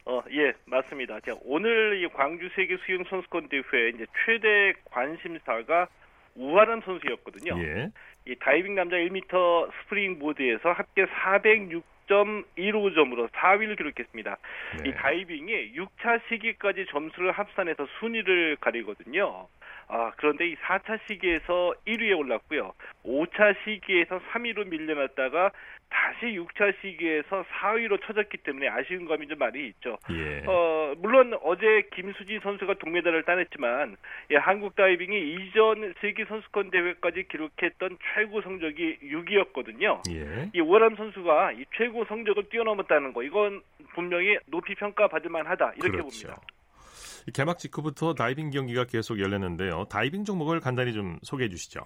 어, 0.06 0.22
예, 0.30 0.52
맞습니다. 0.66 1.20
자, 1.20 1.34
오늘 1.42 2.02
이 2.02 2.08
광주 2.08 2.48
세계 2.54 2.76
수영 2.78 3.04
선수권 3.04 3.48
대회 3.48 3.90
이제 3.90 4.06
최대 4.24 4.72
관심사가 4.90 5.88
우하람 6.34 6.80
선수였거든요. 6.82 7.62
예. 7.62 7.90
이 8.26 8.34
다이빙 8.36 8.74
남자 8.74 8.96
1m 8.96 9.70
스프링 9.82 10.18
보드에서 10.18 10.72
합계 10.72 11.04
406.15점으로 11.06 13.28
4위를 13.30 13.76
기록했습니다. 13.76 14.36
네. 14.82 14.88
이 14.88 14.94
다이빙이 14.94 15.72
6차 15.74 16.20
시기까지 16.28 16.86
점수를 16.90 17.32
합산해서 17.32 17.86
순위를 17.98 18.56
가리거든요. 18.60 19.48
아, 19.90 20.12
그런데 20.16 20.48
이 20.48 20.56
4차 20.56 20.98
시기에서 21.06 21.74
1위에 21.86 22.16
올랐고요. 22.16 22.72
5차 23.04 23.56
시기에서 23.64 24.20
3위로 24.32 24.68
밀려났다가 24.68 25.50
다시 25.90 26.26
6차 26.36 26.72
시기에서 26.80 27.44
4위로 27.44 28.00
쳐졌기 28.06 28.38
때문에 28.38 28.68
아쉬운 28.68 29.06
감이 29.06 29.26
좀 29.26 29.38
많이 29.38 29.66
있죠. 29.66 29.98
예. 30.10 30.44
어, 30.46 30.94
물론 30.98 31.36
어제 31.42 31.82
김수지 31.92 32.38
선수가 32.42 32.74
동메달을 32.74 33.24
따냈지만 33.24 33.96
예, 34.30 34.36
한국 34.36 34.76
다이빙이 34.76 35.34
이전 35.34 35.92
세계 36.00 36.24
선수권 36.24 36.70
대회까지 36.70 37.26
기록했던 37.28 37.98
최고 38.14 38.40
성적이 38.40 38.98
6위였거든요. 39.02 40.02
예. 40.12 40.50
이 40.54 40.60
오람 40.60 40.94
선수가 40.94 41.52
이 41.52 41.64
최고 41.76 42.04
성적을 42.04 42.48
뛰어넘었다는 42.50 43.12
거 43.12 43.24
이건 43.24 43.60
분명히 43.94 44.38
높이 44.46 44.76
평가받을 44.76 45.28
만하다 45.28 45.72
이렇게 45.74 45.90
그렇죠. 45.90 46.28
봅니다. 46.28 46.59
개막 47.34 47.58
직후부터 47.58 48.14
다이빙 48.14 48.50
경기가 48.50 48.84
계속 48.84 49.20
열렸는데요. 49.20 49.84
다이빙 49.90 50.24
종목을 50.24 50.60
간단히 50.60 50.92
좀 50.92 51.18
소개해 51.22 51.48
주시죠. 51.48 51.80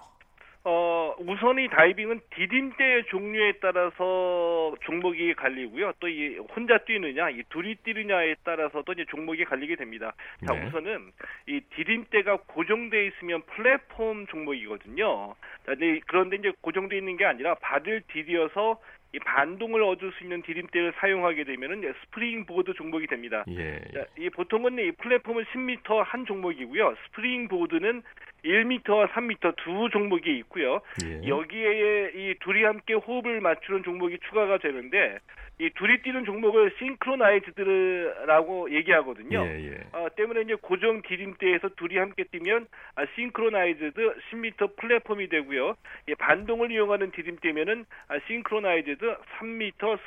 어, 0.67 1.15
우선 1.19 1.59
이 1.59 1.69
다이빙은 1.69 2.21
디딤대 2.35 3.03
종류에 3.09 3.53
따라서 3.61 4.73
종목이 4.81 5.35
갈리고요. 5.35 5.93
또 5.99 6.07
이 6.07 6.37
혼자 6.55 6.77
뛰느냐, 6.79 7.29
이 7.29 7.43
둘이 7.49 7.75
뛰느냐에 7.75 8.35
따라서도 8.43 8.93
이제 8.93 9.05
종목이 9.09 9.45
갈리게 9.45 9.75
됩니다. 9.75 10.13
자, 10.45 10.53
네. 10.53 10.65
우선은 10.65 11.11
이 11.47 11.59
디딤대가 11.75 12.37
고정돼 12.47 13.07
있으면 13.07 13.43
플랫폼 13.43 14.25
종목이거든요. 14.27 15.35
자, 15.65 15.75
그런데 16.07 16.37
이제 16.37 16.51
고정돼 16.61 16.97
있는 16.97 17.17
게 17.17 17.25
아니라 17.25 17.53
발을 17.55 18.01
디뎌서 18.11 18.79
이 19.15 19.19
반동을 19.19 19.81
얻을 19.81 20.11
수 20.11 20.23
있는 20.23 20.41
디딤대를 20.41 20.93
사용하게 20.97 21.45
되면은 21.45 21.93
스프링 22.01 22.45
보드 22.45 22.73
종목이 22.73 23.07
됩니다. 23.07 23.45
예. 23.47 23.79
자, 23.93 24.05
이 24.17 24.29
보통은 24.29 24.77
이 24.77 24.91
플랫폼은 24.91 25.45
10m 25.45 26.03
한 26.03 26.25
종목이고요. 26.25 26.95
스프링 27.05 27.47
보드는 27.47 28.03
1m와 28.43 29.09
3m 29.11 29.55
두 29.55 29.89
종목이 29.89 30.37
있고요. 30.39 30.81
예. 31.05 31.27
여기에 31.27 32.11
이 32.15 32.35
둘이 32.41 32.63
함께 32.63 32.93
호흡을 32.93 33.39
맞추는 33.39 33.83
종목이 33.83 34.17
추가가 34.27 34.57
되는데 34.57 35.19
이 35.59 35.69
둘이 35.77 36.01
뛰는 36.01 36.25
종목을 36.25 36.75
싱크로나이즈드라고 36.79 38.73
얘기하거든요. 38.75 39.45
예, 39.45 39.71
예. 39.71 39.97
어, 39.97 40.07
때문에 40.15 40.41
이제 40.41 40.55
고정 40.55 41.01
디딤대에서 41.01 41.69
둘이 41.77 41.97
함께 41.97 42.25
뛰면 42.25 42.67
아, 42.95 43.05
싱크로나이즈드 43.15 44.15
10m 44.31 44.75
플랫폼이 44.75 45.29
되고요. 45.29 45.75
예, 46.09 46.15
반동을 46.15 46.71
이용하는 46.71 47.11
디딤대면은 47.11 47.85
아, 48.09 48.15
싱크로나이즈드 48.27 49.17
3m 49.39 49.99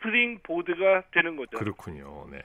스프링 0.00 0.38
보드가 0.42 1.02
되는 1.12 1.36
거죠. 1.36 1.58
그렇군요. 1.58 2.26
네. 2.30 2.38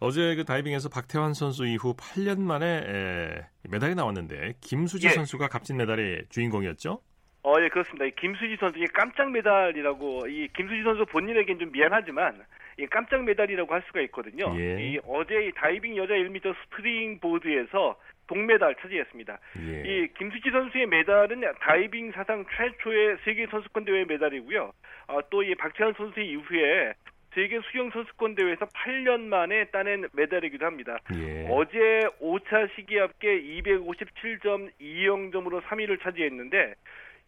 어제 0.00 0.34
그 0.34 0.44
다이빙에서 0.44 0.88
박태환 0.88 1.32
선수 1.32 1.64
이후 1.64 1.94
8년 1.94 2.40
만에 2.40 2.66
에, 2.66 3.46
메달이 3.70 3.94
나왔는데 3.94 4.54
김수지 4.60 5.06
예. 5.06 5.10
선수가 5.10 5.48
값진 5.48 5.76
메달의 5.76 6.24
주인공이었죠? 6.28 7.00
어, 7.44 7.60
예, 7.60 7.68
그렇습니다. 7.68 8.04
이 8.04 8.12
김수지 8.12 8.54
선수의 8.56 8.86
깜짝 8.94 9.32
메달이라고, 9.32 10.28
이 10.28 10.46
김수지 10.54 10.84
선수 10.84 11.04
본인에겐 11.06 11.58
좀 11.58 11.72
미안하지만, 11.72 12.40
이 12.78 12.86
깜짝 12.86 13.24
메달이라고 13.24 13.74
할 13.74 13.82
수가 13.86 14.00
있거든요. 14.02 14.54
예. 14.58 14.80
이 14.80 15.00
어제 15.06 15.46
이 15.46 15.52
다이빙 15.52 15.96
여자 15.96 16.14
1m 16.14 16.54
스프링 16.54 17.18
보드에서 17.18 17.98
동메달 18.28 18.76
차지했습니다. 18.76 19.40
예. 19.58 19.82
이 19.84 20.06
김수지 20.14 20.50
선수의 20.50 20.86
메달은 20.86 21.42
다이빙 21.60 22.12
사상 22.12 22.44
최초의 22.56 23.16
세계 23.24 23.46
선수권 23.46 23.84
대회 23.84 24.04
메달이고요. 24.04 24.72
어, 25.08 25.28
또 25.28 25.49
이 25.49 25.56
박태환 25.56 25.94
선수 25.94 26.20
이후에 26.20 26.94
세계 27.34 27.60
수영 27.70 27.90
선수권 27.90 28.36
대회에서 28.36 28.66
8년 28.66 29.20
만에 29.20 29.64
따낸 29.66 30.08
메달이기도 30.12 30.64
합니다. 30.64 30.98
예. 31.14 31.46
어제 31.50 32.06
5차 32.20 32.72
시기 32.74 32.96
합계 32.98 33.40
257.20점으로 33.42 35.60
3위를 35.62 36.00
차지했는데 36.02 36.74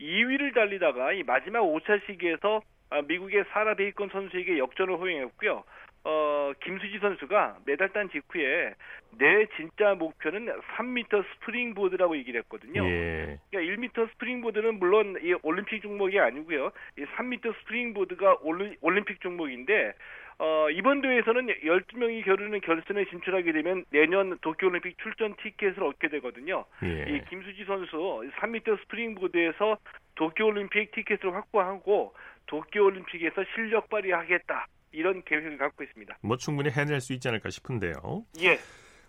2위를 0.01 0.55
달리다가 0.55 1.13
이 1.13 1.23
마지막 1.23 1.61
5차 1.63 2.05
시기에서 2.07 2.63
아, 2.91 3.03
미국의 3.03 3.45
사라 3.51 3.75
베이컨 3.75 4.11
선수에게 4.11 4.59
역전을 4.59 4.99
허용했고요. 4.99 5.65
어, 6.07 6.53
김수지 6.63 6.99
선수가 6.99 7.61
메달 7.65 7.89
딴 7.89 8.11
직후에 8.11 8.75
내 9.19 9.47
진짜 9.57 9.95
목표는 9.95 10.49
3m 10.77 11.25
스프링보드라고 11.35 12.17
얘기를 12.19 12.41
했거든요. 12.41 12.85
예. 12.85 13.39
그러니까 13.51 13.89
1m 13.89 14.11
스프링보드는 14.11 14.79
물론 14.79 15.17
이 15.23 15.35
올림픽 15.43 15.81
종목이 15.81 16.21
아니고요. 16.21 16.73
이 16.99 17.05
3m 17.05 17.55
스프링보드가 17.61 18.39
올림픽 18.83 19.21
종목인데 19.23 19.95
어, 20.39 20.69
이번 20.71 21.01
대회에서는 21.01 21.47
12명이 21.47 22.25
겨루는 22.25 22.61
결선에 22.61 23.05
진출하게 23.11 23.53
되면 23.53 23.85
내년 23.91 24.39
도쿄올림픽 24.41 24.99
출전 24.99 25.35
티켓을 25.37 25.83
얻게 25.83 26.09
되거든요. 26.09 26.65
예. 26.83 27.07
이 27.09 27.25
김수지 27.29 27.65
선수 27.65 27.97
3m 28.41 28.81
스프링보드에서 28.83 29.79
도쿄올림픽 30.17 30.93
티켓을 30.93 31.35
확보하고 31.35 32.15
도쿄올림픽에서 32.47 33.45
실력 33.55 33.89
발휘하겠다. 33.89 34.67
이런 34.93 35.23
계획을 35.25 35.59
갖고 35.59 35.83
있습니다. 35.83 36.19
뭐 36.23 36.37
충분히 36.37 36.71
해낼 36.71 37.01
수 37.01 37.13
있지 37.13 37.29
않을까 37.29 37.51
싶은데요. 37.51 38.25
예. 38.43 38.59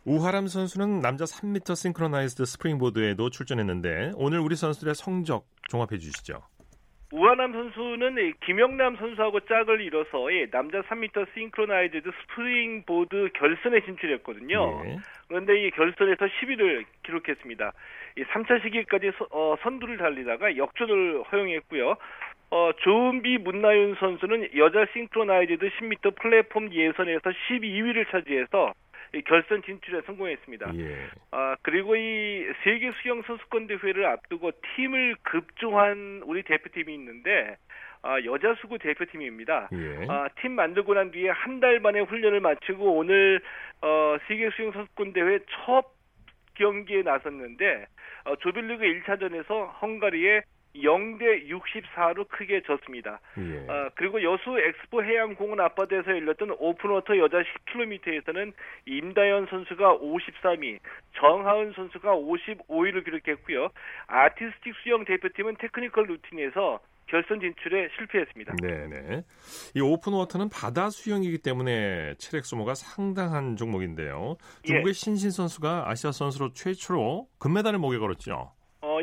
우하람 0.03 0.47
선수는 0.47 0.99
남자 0.99 1.25
3m 1.25 1.75
싱크로나이즈드 1.75 2.45
스프링보드에도 2.45 3.29
출전했는데 3.31 4.11
오늘 4.15 4.39
우리 4.39 4.55
선수들의 4.55 4.93
성적 4.95 5.47
종합해 5.69 5.97
주시죠. 5.97 6.43
우하람 7.15 7.53
선수는 7.53 8.33
김영남 8.45 8.97
선수하고 8.97 9.39
짝을 9.41 9.79
이뤄서 9.79 10.27
남자 10.51 10.81
3m 10.81 11.25
싱크로나이즈드 11.33 12.11
스프링보드 12.11 13.29
결선에 13.33 13.79
진출했거든요. 13.85 14.83
네. 14.83 14.97
그런데 15.29 15.65
이 15.65 15.71
결선에서 15.71 16.25
10위를 16.25 16.83
기록했습니다. 17.03 17.71
이 18.17 18.23
3차 18.23 18.61
시기까지 18.63 19.11
어, 19.31 19.55
선두를 19.61 19.97
달리다가 19.97 20.57
역전을 20.57 21.23
허용했고요. 21.31 21.95
어, 22.51 22.71
조은비 22.83 23.37
문나윤 23.37 23.95
선수는 23.97 24.49
여자 24.57 24.85
싱크로나이즈드 24.91 25.69
10m 25.69 26.15
플랫폼 26.17 26.73
예선에서 26.73 27.29
12위를 27.29 28.11
차지해서 28.11 28.73
결선 29.25 29.63
진출에 29.63 30.01
성공했습니다. 30.01 30.71
예. 30.77 31.07
아 31.31 31.55
그리고 31.61 31.95
이 31.95 32.45
세계 32.63 32.91
수영 33.01 33.21
선수권 33.23 33.67
대회를 33.67 34.05
앞두고 34.05 34.51
팀을 34.75 35.15
급조한 35.23 36.21
우리 36.25 36.43
대표팀이 36.43 36.93
있는데 36.93 37.57
아, 38.01 38.21
여자 38.23 38.53
수구 38.61 38.77
대표팀입니다. 38.77 39.69
예. 39.73 40.05
아, 40.07 40.27
팀 40.39 40.51
만들고 40.51 40.93
난 40.93 41.09
뒤에 41.11 41.29
한 41.29 41.59
달 41.59 41.79
만에 41.79 42.01
훈련을 42.01 42.39
마치고 42.39 42.97
오늘 42.97 43.41
어, 43.81 44.17
세계 44.27 44.49
수영 44.51 44.71
선수권 44.73 45.13
대회 45.13 45.39
첫 45.65 45.85
경기에 46.55 47.01
나섰는데 47.01 47.87
어, 48.25 48.35
조별리그 48.37 48.83
1차전에서 48.83 49.81
헝가리에 49.81 50.41
0대 50.81 51.49
64로 51.49 52.27
크게 52.27 52.61
졌습니다. 52.63 53.19
예. 53.37 53.71
어, 53.71 53.89
그리고 53.95 54.21
여수 54.21 54.57
엑스포 54.59 55.03
해양공원 55.03 55.59
앞바다에서 55.59 56.11
열렸던 56.11 56.55
오픈워터 56.59 57.17
여자 57.17 57.37
10km에서는 57.41 58.53
임다현 58.85 59.47
선수가 59.49 59.99
53위, 59.99 60.79
정하은 61.15 61.73
선수가 61.75 62.15
55위를 62.15 63.03
기록했고요. 63.03 63.69
아티스틱 64.07 64.75
수영 64.83 65.05
대표팀은 65.05 65.55
테크니컬 65.59 66.05
루틴에서 66.07 66.79
결선 67.07 67.39
진출에 67.39 67.89
실패했습니다. 67.97 68.55
네네. 68.61 69.23
이 69.75 69.79
오픈워터는 69.79 70.49
바다 70.49 70.89
수영이기 70.89 71.39
때문에 71.39 72.15
체력 72.17 72.45
소모가 72.45 72.73
상당한 72.73 73.55
종목인데요. 73.55 74.37
중국의 74.63 74.89
예. 74.89 74.93
신신 74.93 75.29
선수가 75.29 75.89
아시아 75.89 76.11
선수로 76.11 76.53
최초로 76.53 77.27
금메달을 77.37 77.77
목에 77.79 77.99
걸었죠. 77.99 78.54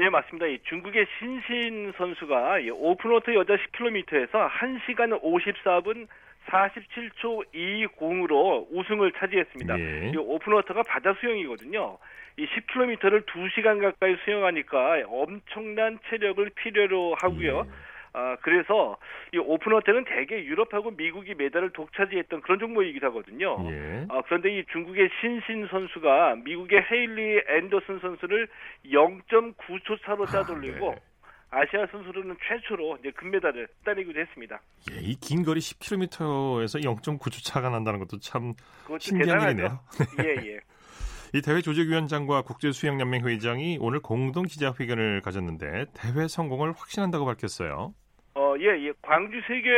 어, 0.03 0.05
예, 0.05 0.09
맞습니다. 0.09 0.47
이 0.47 0.59
중국의 0.65 1.07
신신 1.19 1.93
선수가 1.97 2.59
이 2.61 2.71
오픈워터 2.71 3.35
여자 3.35 3.55
10km에서 3.55 4.51
1시간 4.51 5.23
54분 5.23 6.09
47초 6.47 7.45
20으로 7.55 8.67
우승을 8.73 9.13
차지했습니다. 9.13 9.79
예. 9.79 10.11
이 10.13 10.17
오픈워터가 10.17 10.83
바다 10.83 11.15
수영이거든요. 11.21 11.99
이 12.37 12.47
10km를 12.47 13.27
2시간 13.27 13.81
가까이 13.81 14.17
수영하니까 14.25 15.03
엄청난 15.07 16.01
체력을 16.09 16.51
필요로 16.51 17.15
하고요. 17.21 17.65
예. 17.65 17.92
아, 18.15 18.37
그래서 18.43 18.99
이 19.33 19.39
오픈워터는 19.39 20.05
대개 20.05 20.37
유럽하고 20.45 20.91
미국이 20.91 21.35
메달을 21.35 21.71
독차지했던 21.73 22.43
그런 22.43 22.59
종목이기도 22.59 23.07
하거든요. 23.07 23.57
예. 23.71 24.07
아, 24.11 24.21
그런데 24.27 24.59
이 24.59 24.65
중국의 24.71 25.09
신신 25.21 25.67
선수가 25.69 26.37
미국의 26.45 26.83
헤일리 26.91 27.41
앤더슨 27.49 28.01
선수를 28.01 28.49
0.9초 28.87 30.03
차로 30.05 30.27
따돌리고 30.27 30.91
아, 30.91 30.95
네. 30.95 31.01
아시아 31.55 31.87
선수로는 31.91 32.37
최초로 32.49 32.99
이제 33.01 33.11
금메달을 33.13 33.69
따내기도 33.85 34.21
했습니다. 34.21 34.61
예, 34.91 35.01
이 35.01 35.17
긴 35.17 35.43
거리 35.43 35.61
10km에서 35.61 36.83
0.9초 36.83 37.45
차가 37.45 37.69
난다는 37.71 37.99
것도 37.99 38.19
참 38.21 38.55
신기한 38.99 39.41
일이네요. 39.43 39.81
예, 40.25 40.49
예. 40.55 40.61
이 41.35 41.41
대회 41.41 41.63
조직위원장과 41.63 42.43
국제수영연맹 42.43 43.27
회장이 43.27 43.79
오늘 43.81 44.01
공동 44.01 44.45
기자회견을 44.45 45.23
가졌는데 45.23 45.87
대회 45.95 46.29
성공을 46.29 46.73
확신한다고 46.77 47.25
밝혔어요. 47.25 47.95
어, 48.53 48.57
예, 48.61 48.67
예. 48.87 48.93
광주 49.01 49.41
세계 49.47 49.71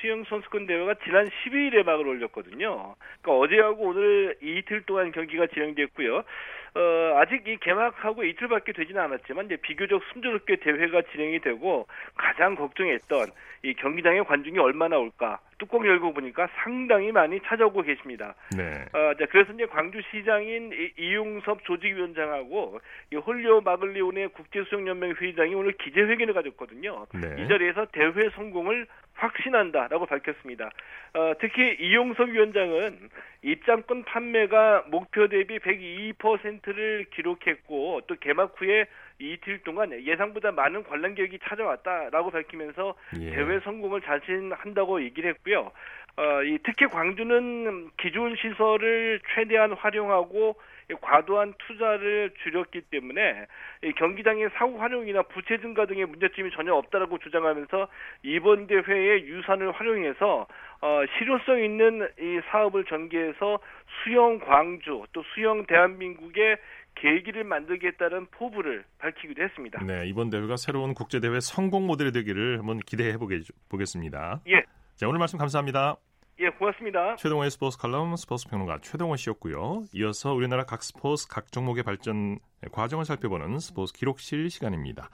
수영 0.00 0.22
선수권 0.24 0.66
대회가 0.66 0.94
지난 1.04 1.28
12일에 1.28 1.84
막을 1.84 2.06
올렸거든요. 2.06 2.94
그러니까 3.20 3.32
어제하고 3.32 3.88
오늘 3.88 4.36
이틀 4.40 4.82
동안 4.82 5.10
경기가 5.10 5.48
진행됐고요. 5.48 6.16
어, 6.18 7.16
아직 7.16 7.46
이 7.48 7.56
개막하고 7.56 8.22
이틀밖에 8.22 8.72
되지는 8.72 9.02
않았지만 9.02 9.46
이제 9.46 9.56
비교적 9.56 10.00
순조롭게 10.12 10.56
대회가 10.56 11.02
진행이 11.10 11.40
되고 11.40 11.88
가장 12.14 12.54
걱정했던 12.54 13.30
이 13.64 13.74
경기장에 13.74 14.20
관중이 14.20 14.58
얼마나 14.58 14.96
올까 14.96 15.40
뚜껑 15.60 15.86
열고 15.86 16.14
보니까 16.14 16.48
상당히 16.64 17.12
많이 17.12 17.38
찾아오고 17.40 17.82
계십니다. 17.82 18.34
네. 18.56 18.86
어, 18.92 19.14
자, 19.14 19.26
그래서 19.30 19.52
이제 19.52 19.66
광주시장인 19.66 20.72
이용섭 20.98 21.64
조직위원장하고 21.64 22.80
이 23.12 23.16
홀리오 23.16 23.60
마글리온의 23.60 24.28
국제수영연맹 24.28 25.14
회장이 25.20 25.54
오늘 25.54 25.72
기자회견을 25.72 26.32
가졌거든요. 26.32 27.06
네. 27.14 27.42
이 27.42 27.46
자리에서 27.46 27.86
대회 27.92 28.30
성공을 28.30 28.86
확신한다라고 29.14 30.06
밝혔습니다. 30.06 30.70
어, 31.12 31.34
특히 31.40 31.76
이용섭 31.78 32.30
위원장은 32.30 33.10
입장권 33.42 34.04
판매가 34.04 34.86
목표 34.88 35.28
대비 35.28 35.58
102%를 35.58 37.06
기록했고 37.10 38.02
또 38.06 38.14
개막 38.16 38.54
후에 38.56 38.86
이틀 39.20 39.58
동안 39.62 39.92
예상보다 39.92 40.52
많은 40.52 40.82
관람객이 40.84 41.38
찾아왔다라고 41.44 42.30
밝히면서 42.30 42.94
예. 43.20 43.30
대회 43.30 43.60
성공을 43.60 44.00
자신한다고 44.00 45.02
얘기를 45.02 45.30
했고요. 45.30 45.70
어, 46.16 46.42
이 46.42 46.58
특히 46.64 46.86
광주는 46.86 47.90
기존 47.98 48.34
시설을 48.36 49.20
최대한 49.34 49.72
활용하고 49.72 50.56
과도한 51.00 51.54
투자를 51.58 52.30
줄였기 52.42 52.82
때문에 52.90 53.46
이 53.84 53.92
경기장의 53.92 54.50
사후 54.54 54.80
활용이나 54.80 55.22
부채 55.22 55.58
증가 55.58 55.86
등의 55.86 56.06
문제점이 56.06 56.50
전혀 56.50 56.74
없다라고 56.74 57.18
주장하면서 57.18 57.88
이번 58.24 58.66
대회에 58.66 59.22
유산을 59.24 59.70
활용해서 59.72 60.46
어, 60.82 61.02
실효성 61.18 61.62
있는 61.62 62.08
이 62.18 62.40
사업을 62.50 62.84
전개해서 62.84 63.58
수영 64.02 64.38
광주 64.40 65.04
또 65.12 65.22
수영 65.34 65.66
대한민국의 65.66 66.56
계기를 67.00 67.44
만들겠다는 67.44 68.26
포부를 68.26 68.84
밝히기도 68.98 69.42
했습니다. 69.42 69.82
네, 69.84 70.06
이번 70.06 70.30
대회가 70.30 70.56
새로운 70.56 70.94
국제 70.94 71.18
대회 71.20 71.40
성공 71.40 71.86
모델이 71.86 72.12
되기를 72.12 72.58
한번 72.58 72.78
기대해 72.78 73.16
보겠습니다. 73.68 74.42
예. 74.48 74.64
자, 74.96 75.08
오늘 75.08 75.18
말씀 75.18 75.38
감사합니다. 75.38 75.96
예, 76.40 76.48
고맙습니다. 76.50 77.16
최동호의 77.16 77.50
스포츠 77.50 77.78
칼럼 77.78 78.16
스포츠 78.16 78.48
평론가 78.48 78.78
최동호 78.82 79.16
씨였고요. 79.16 79.84
이어서 79.94 80.32
우리나라 80.32 80.64
각 80.64 80.82
스포츠 80.82 81.26
각 81.28 81.52
종목의 81.52 81.84
발전 81.84 82.38
과정을 82.72 83.04
살펴보는 83.04 83.58
스포츠 83.58 83.92
기록실 83.92 84.50
시간입니다. 84.50 85.10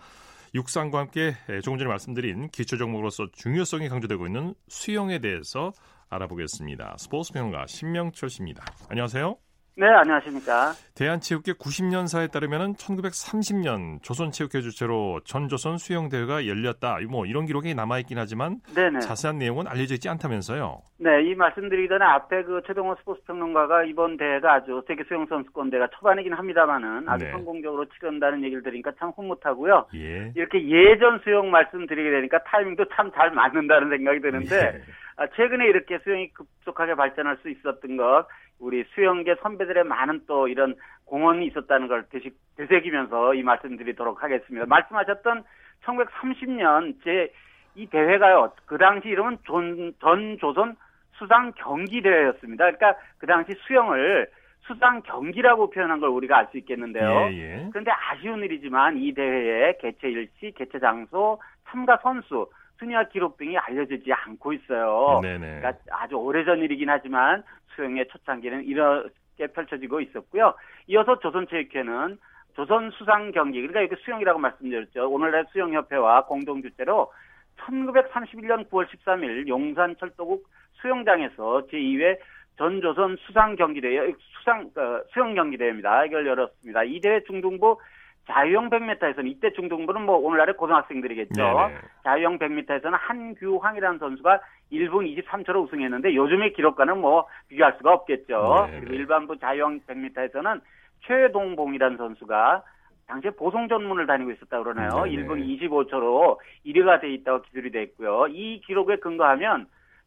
육상과 0.54 0.98
함께 0.98 1.34
조금 1.62 1.78
전에 1.78 1.88
말씀드린 1.88 2.48
기초 2.48 2.76
종목으로서 2.76 3.28
중요성이 3.32 3.88
강조되고 3.88 4.26
있는 4.26 4.54
수영에 4.68 5.18
대해서 5.18 5.72
알아보겠습니다. 6.08 6.96
스포츠 6.98 7.32
평론가 7.32 7.66
신명철 7.66 8.30
씨입니다. 8.30 8.64
안녕하세요. 8.88 9.45
네, 9.78 9.86
안녕하십니까. 9.88 10.72
대한체육회 10.94 11.52
90년사에 11.52 12.32
따르면 12.32 12.76
1930년 12.76 14.02
조선체육회 14.02 14.62
주최로 14.62 15.20
전조선 15.24 15.76
수영대회가 15.76 16.46
열렸다. 16.46 16.96
뭐 17.10 17.26
이런 17.26 17.44
기록이 17.44 17.74
남아있긴 17.74 18.16
하지만 18.16 18.56
네네. 18.74 19.00
자세한 19.00 19.36
내용은 19.36 19.66
알려져 19.66 19.92
있지 19.94 20.08
않다면서요. 20.08 20.80
네, 20.98 21.24
이 21.24 21.34
말씀드리기 21.34 21.88
전에 21.88 22.02
앞에 22.06 22.44
그 22.44 22.62
최동호 22.66 22.94
스포츠 23.00 23.22
평론가가 23.24 23.84
이번 23.84 24.16
대회가 24.16 24.54
아주 24.54 24.82
세계 24.86 25.04
수영선수권대회가 25.04 25.88
초반이긴 25.98 26.32
합니다만은 26.32 27.06
아주 27.06 27.26
네. 27.26 27.30
성공적으로 27.32 27.84
치른다는 27.90 28.42
얘기를 28.44 28.62
들으니까 28.62 28.92
참 28.98 29.12
흐뭇하고요. 29.14 29.88
예. 29.94 30.32
이렇게 30.34 30.66
예전 30.70 31.20
수영 31.22 31.50
말씀드리게 31.50 32.10
되니까 32.12 32.42
타이밍도 32.44 32.86
참 32.94 33.12
잘 33.14 33.30
맞는다는 33.30 33.90
생각이 33.90 34.20
드는데 34.20 34.56
예. 34.56 34.80
아, 35.18 35.26
최근에 35.36 35.66
이렇게 35.66 35.98
수영이 36.02 36.30
급속하게 36.32 36.94
발전할 36.94 37.38
수 37.42 37.48
있었던 37.48 37.96
것 37.96 38.26
우리 38.58 38.84
수영계 38.94 39.36
선배들의 39.42 39.84
많은 39.84 40.22
또 40.26 40.48
이런 40.48 40.74
공헌이 41.04 41.46
있었다는 41.46 41.88
걸 41.88 42.06
되식, 42.10 42.36
되새기면서 42.56 43.34
이 43.34 43.42
말씀 43.42 43.76
드리도록 43.76 44.22
하겠습니다. 44.22 44.66
말씀하셨던 44.66 45.44
1930년 45.84 47.02
제 47.04 47.30
이 47.76 47.86
대회가요. 47.86 48.52
그 48.64 48.78
당시 48.78 49.08
이름은 49.08 49.38
전, 49.46 49.92
전 50.00 50.38
조선 50.38 50.76
수상 51.12 51.52
경기 51.56 52.00
대회였습니다. 52.00 52.64
그러니까 52.64 52.94
그 53.18 53.26
당시 53.26 53.52
수영을 53.66 54.28
수상 54.60 55.02
경기라고 55.02 55.70
표현한 55.70 56.00
걸 56.00 56.08
우리가 56.08 56.38
알 56.38 56.48
수 56.50 56.58
있겠는데요. 56.58 57.28
예, 57.30 57.32
예. 57.32 57.68
그런데 57.70 57.90
아쉬운 57.92 58.42
일이지만 58.42 58.96
이 58.96 59.12
대회의 59.12 59.76
개최 59.78 60.08
일시, 60.08 60.52
개최 60.56 60.78
장소, 60.80 61.40
참가 61.68 61.98
선수, 62.02 62.50
순위와 62.78 63.04
기록 63.04 63.36
등이 63.36 63.56
알려지지 63.56 64.12
않고 64.12 64.52
있어요. 64.52 65.20
네네. 65.22 65.60
그러니까 65.60 65.74
아주 65.90 66.16
오래전 66.16 66.60
일이긴 66.60 66.90
하지만 66.90 67.42
수영의 67.74 68.08
초창기는 68.08 68.64
이렇게 68.64 69.46
펼쳐지고 69.54 70.00
있었고요. 70.00 70.54
이어서 70.88 71.18
조선체육회는 71.18 72.18
조선 72.54 72.90
수상 72.92 73.32
경기 73.32 73.60
그러니까 73.60 73.80
이렇게 73.80 73.96
수영이라고 74.02 74.38
말씀드렸죠. 74.38 75.10
오늘날 75.10 75.46
수영협회와 75.52 76.24
공동 76.24 76.62
주최로 76.62 77.12
1931년 77.58 78.68
9월 78.70 78.86
13일 78.88 79.48
용산 79.48 79.96
철도국 79.96 80.46
수영장에서 80.80 81.66
제2회 81.70 82.18
전조선 82.58 83.16
수상 83.26 83.56
경기대회 83.56 84.12
수상 84.38 84.70
어, 84.76 85.02
수영 85.12 85.34
경기대회입니다. 85.34 86.06
이걸 86.06 86.26
열었습니다. 86.26 86.84
이 86.84 87.00
대회 87.00 87.22
중등부 87.24 87.78
자유형 88.26 88.70
100m에서는 88.70 89.26
이때 89.28 89.52
중등부는 89.52 90.02
뭐 90.02 90.16
오늘날의 90.16 90.56
고등학생들이겠죠. 90.56 91.34
네네. 91.34 91.78
자유형 92.02 92.38
100m에서는 92.38 92.90
한규황이라는 92.92 93.98
선수가 93.98 94.40
1분 94.72 95.24
23초로 95.24 95.62
우승했는데 95.64 96.14
요즘의 96.14 96.52
기록과는 96.54 96.98
뭐 97.00 97.26
비교할 97.48 97.74
수가 97.78 97.92
없겠죠. 97.92 98.66
네네. 98.66 98.80
그리고 98.80 98.94
일반부 98.94 99.38
자유형 99.38 99.80
100m에서는 99.86 100.60
최동봉이라는 101.02 101.96
선수가 101.96 102.62
당시에 103.06 103.30
보송 103.30 103.68
전문을 103.68 104.06
다니고 104.06 104.32
있었다 104.32 104.60
그러나요. 104.60 105.04
네네. 105.04 105.22
1분 105.22 105.60
25초로 105.60 106.38
1위가 106.66 107.00
돼 107.00 107.12
있다고 107.12 107.42
기술이 107.42 107.70
돼 107.70 107.84
있고요. 107.84 108.26
이 108.28 108.60
기록에 108.66 108.96
근거하면 108.96 109.66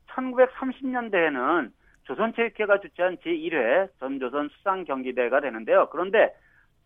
1930년대에는 0.10 1.72
조선체육회가 2.04 2.80
주최한 2.82 3.16
제1회 3.18 3.88
전조선 4.00 4.50
수상 4.50 4.84
경기대회가 4.84 5.40
되는데요. 5.40 5.88
그런데 5.92 6.34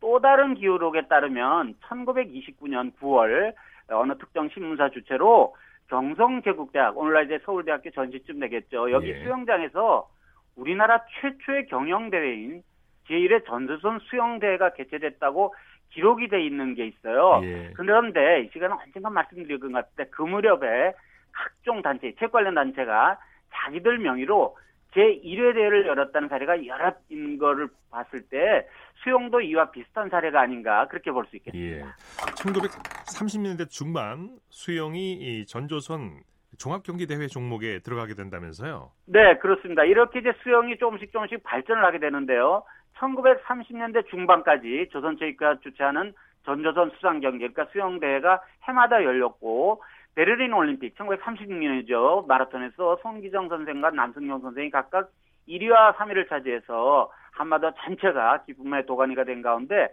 또 0.04 0.20
다른 0.20 0.54
기록에 0.56 1.08
따르면 1.08 1.76
1929년 1.76 2.92
9월 3.00 3.54
어느 3.88 4.18
특정 4.18 4.50
신문사 4.50 4.90
주최로 4.90 5.56
경성제국대학 5.88 6.98
오늘날 6.98 7.24
이제 7.24 7.40
서울대학교 7.46 7.90
전시쯤 7.92 8.42
되겠죠. 8.42 8.92
여기 8.92 9.12
예. 9.12 9.24
수영장에서 9.24 10.10
우리나라 10.58 11.06
최초의 11.22 11.68
경영대회인 11.68 12.64
제1회 13.08 13.46
전조선 13.46 14.00
수영대회가 14.00 14.74
개최됐다고 14.74 15.56
기록이 15.92 16.28
돼 16.28 16.44
있는 16.44 16.76
게 16.76 16.86
있어요. 16.86 17.40
예. 17.44 17.72
그런데 17.74 18.42
이 18.42 18.50
시간은 18.52 18.76
언젠가 18.76 19.10
말씀드릴 19.10 19.58
것 19.58 19.72
같은데 19.72 20.10
그 20.12 20.22
무렵에 20.22 20.92
각종 21.32 21.82
단체, 21.82 22.14
책 22.20 22.34
관련 22.34 22.56
단체가 22.56 23.18
자기들 23.54 24.00
명의로 24.00 24.58
제1회 24.94 25.54
대회를 25.56 25.88
열었다는 25.88 26.30
사례가 26.30 26.66
여러 26.66 26.94
인 27.10 27.38
거를 27.38 27.68
봤을 27.92 28.22
때 28.30 28.68
수용도 29.04 29.42
이와 29.42 29.72
비슷한 29.72 30.10
사례가 30.10 30.42
아닌가 30.42 30.88
그렇게 30.88 31.12
볼 31.12 31.26
수 31.26 31.36
있겠습니다. 31.38 31.78
예. 31.78 31.92
1930년대 32.36 33.70
중반 33.70 34.38
수영이 34.50 35.14
이 35.14 35.46
전조선 35.46 36.22
종합경기대회 36.60 37.28
종목에 37.28 37.80
들어가게 37.80 38.14
된다면서요? 38.14 38.92
네, 39.08 39.38
그렇습니다. 39.40 39.84
이렇게 39.84 40.20
이제 40.20 40.32
수영이 40.44 40.78
조금씩 40.78 41.12
조금씩 41.12 41.44
발전을 41.44 41.84
하게 41.84 42.00
되는데요. 42.00 42.64
1930년대 43.00 44.08
중반까지 44.10 44.90
조선체육회가 44.92 45.60
주최하는 45.62 46.14
전조선 46.46 46.92
수상 46.96 47.22
경기, 47.22 47.40
그러니까 47.40 47.66
수영대회가 47.72 48.42
해마다 48.64 49.04
열렸고 49.04 49.82
베를린 50.16 50.54
올림픽 50.54 50.96
1936년이죠. 50.96 52.28
마라톤에서 52.28 52.98
손기정 53.02 53.50
선생과 53.50 53.92
남승용 53.92 54.42
선생이 54.42 54.70
각각 54.70 55.10
1위와 55.48 55.96
3위를 55.96 56.30
차지해서 56.30 57.12
한마더 57.32 57.74
전체가 57.76 58.44
기쁨의 58.46 58.86
도가니가 58.86 59.24
된 59.24 59.42
가운데 59.42 59.90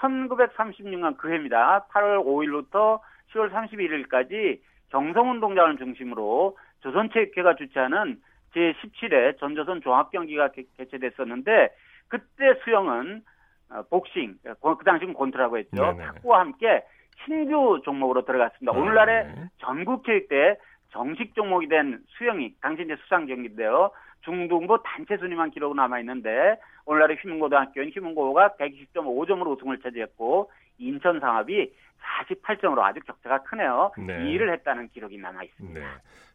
1936년 0.00 1.16
그 1.16 1.30
해입니다. 1.30 1.86
8월 1.90 2.24
5일부터 2.24 3.00
10월 3.32 3.50
31일까지 3.50 4.60
경성운동장을 4.90 5.78
중심으로 5.78 6.56
조선체육회가 6.80 7.56
주최하는 7.56 8.20
제17회 8.54 9.38
전조선 9.38 9.80
종합경기가 9.80 10.50
개최됐었는데 10.76 11.70
그때 12.08 12.54
수영은 12.64 13.22
어, 13.70 13.82
복싱, 13.88 14.36
그 14.42 14.84
당시는 14.84 15.14
곤트라고 15.14 15.56
했죠. 15.56 15.96
탁구와 15.98 16.40
함께 16.40 16.84
신규 17.24 17.80
종목으로 17.84 18.24
들어갔습니다. 18.24 18.72
아, 18.72 18.78
오늘날의 18.78 19.24
네. 19.26 19.44
전국체육 19.58 20.28
대 20.28 20.56
정식 20.90 21.34
종목이 21.34 21.68
된 21.68 22.00
수영이 22.08 22.54
당시 22.60 22.82
이제 22.82 22.96
수상 23.02 23.26
경기인데요. 23.26 23.90
중등부 24.22 24.82
단체 24.84 25.16
순위만 25.16 25.50
기록 25.50 25.74
남아 25.74 26.00
있는데 26.00 26.56
오늘날의 26.84 27.16
휘문고등학교인 27.22 27.90
휘문고가 27.90 28.54
120.5점으로 28.58 29.56
우승을 29.56 29.80
차지했고 29.80 30.50
인천 30.78 31.18
상업이 31.20 31.72
48점으로 32.02 32.80
아주 32.80 33.00
격차가 33.00 33.42
크네요. 33.44 33.92
네. 33.98 34.18
2위를 34.18 34.52
했다는 34.54 34.88
기록이 34.88 35.18
남아 35.18 35.44
있습니다. 35.44 35.80
네. 35.80 35.86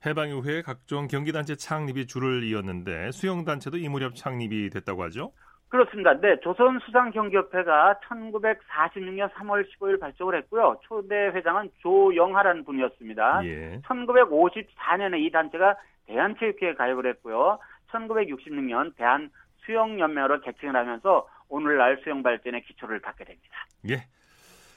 해방 0.06 0.30
이후에 0.30 0.62
각종 0.62 1.08
경기단체 1.08 1.56
창립이 1.56 2.08
줄을 2.08 2.44
이었는데 2.44 3.12
수영단체도 3.12 3.78
이 3.78 3.90
무렵 3.90 4.16
창립이 4.16 4.70
됐다고 4.70 5.04
하죠? 5.04 5.32
그렇습니다. 5.70 6.14
네, 6.20 6.40
조선수상경기협회가 6.40 8.00
1946년 8.08 9.32
3월 9.34 9.66
15일 9.70 10.00
발족을 10.00 10.38
했고요. 10.38 10.80
초대 10.84 11.28
회장은 11.28 11.72
조영하라는 11.82 12.64
분이었습니다. 12.64 13.46
예. 13.46 13.82
1954년에 13.86 15.20
이 15.20 15.32
단체가 15.32 15.76
대한체육회에 16.06 16.76
가입을 16.76 17.06
했고요. 17.08 17.60
1966년 17.92 18.96
대한수영연맹으로 18.96 20.42
개칭을 20.42 20.76
하면서 20.76 21.28
오늘날 21.50 22.00
수영 22.04 22.24
발전의 22.24 22.64
기초를 22.64 23.02
닦게 23.02 23.26
됩니다. 23.26 23.66
예. 23.90 24.08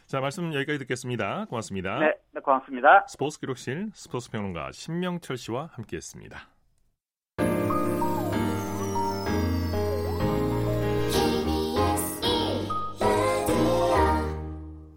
자, 0.07 0.21
말씀 0.21 0.53
여기까지 0.53 0.81
듣겠습니다. 0.81 1.45
고맙습니다. 1.49 2.01
네, 2.01 2.15
네 2.33 2.41
고맙습니다. 2.41 3.07
스포츠 3.07 3.39
기록실 3.39 3.91
스포츠 3.95 4.29
평론가 4.29 4.73
신명철 4.73 5.37
씨와 5.37 5.71
함께했습니다. 5.73 6.50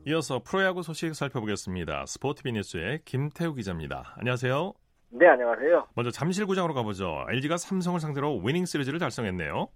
이어서 0.06 0.40
프로야구 0.40 0.84
소식 0.84 1.16
살펴보겠습니다. 1.16 2.06
스포티비 2.08 2.52
뉴스의 2.52 3.00
김태우 3.06 3.54
기자입니다. 3.54 4.16
안녕하세요. 4.18 4.74
네, 5.12 5.28
안녕하세요. 5.28 5.88
먼저 5.96 6.12
잠실구장으로 6.12 6.74
가보죠. 6.74 7.26
LG가 7.30 7.56
삼성을 7.56 8.00
상대로 8.02 8.38
위닝 8.44 8.66
시리즈를 8.66 9.00
달성했네요. 9.00 9.68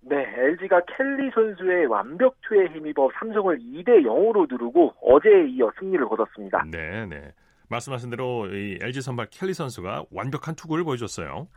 네, 0.00 0.16
LG가 0.16 0.80
켈리 0.96 1.30
선수의 1.34 1.86
완벽 1.86 2.36
투에 2.48 2.66
힘입어 2.68 3.10
삼성을 3.18 3.58
2대 3.58 4.06
0으로 4.06 4.48
누르고 4.48 4.94
어제에 5.02 5.48
이어 5.50 5.70
승리를 5.78 6.08
거뒀습니다. 6.08 6.64
네, 6.70 7.04
네. 7.04 7.32
말씀하신 7.68 8.08
대로 8.08 8.46
이 8.46 8.78
LG 8.80 9.02
선발 9.02 9.26
켈리 9.30 9.52
선수가 9.52 10.04
완벽한 10.10 10.54
투구를 10.54 10.84
보여줬어요. 10.84 11.48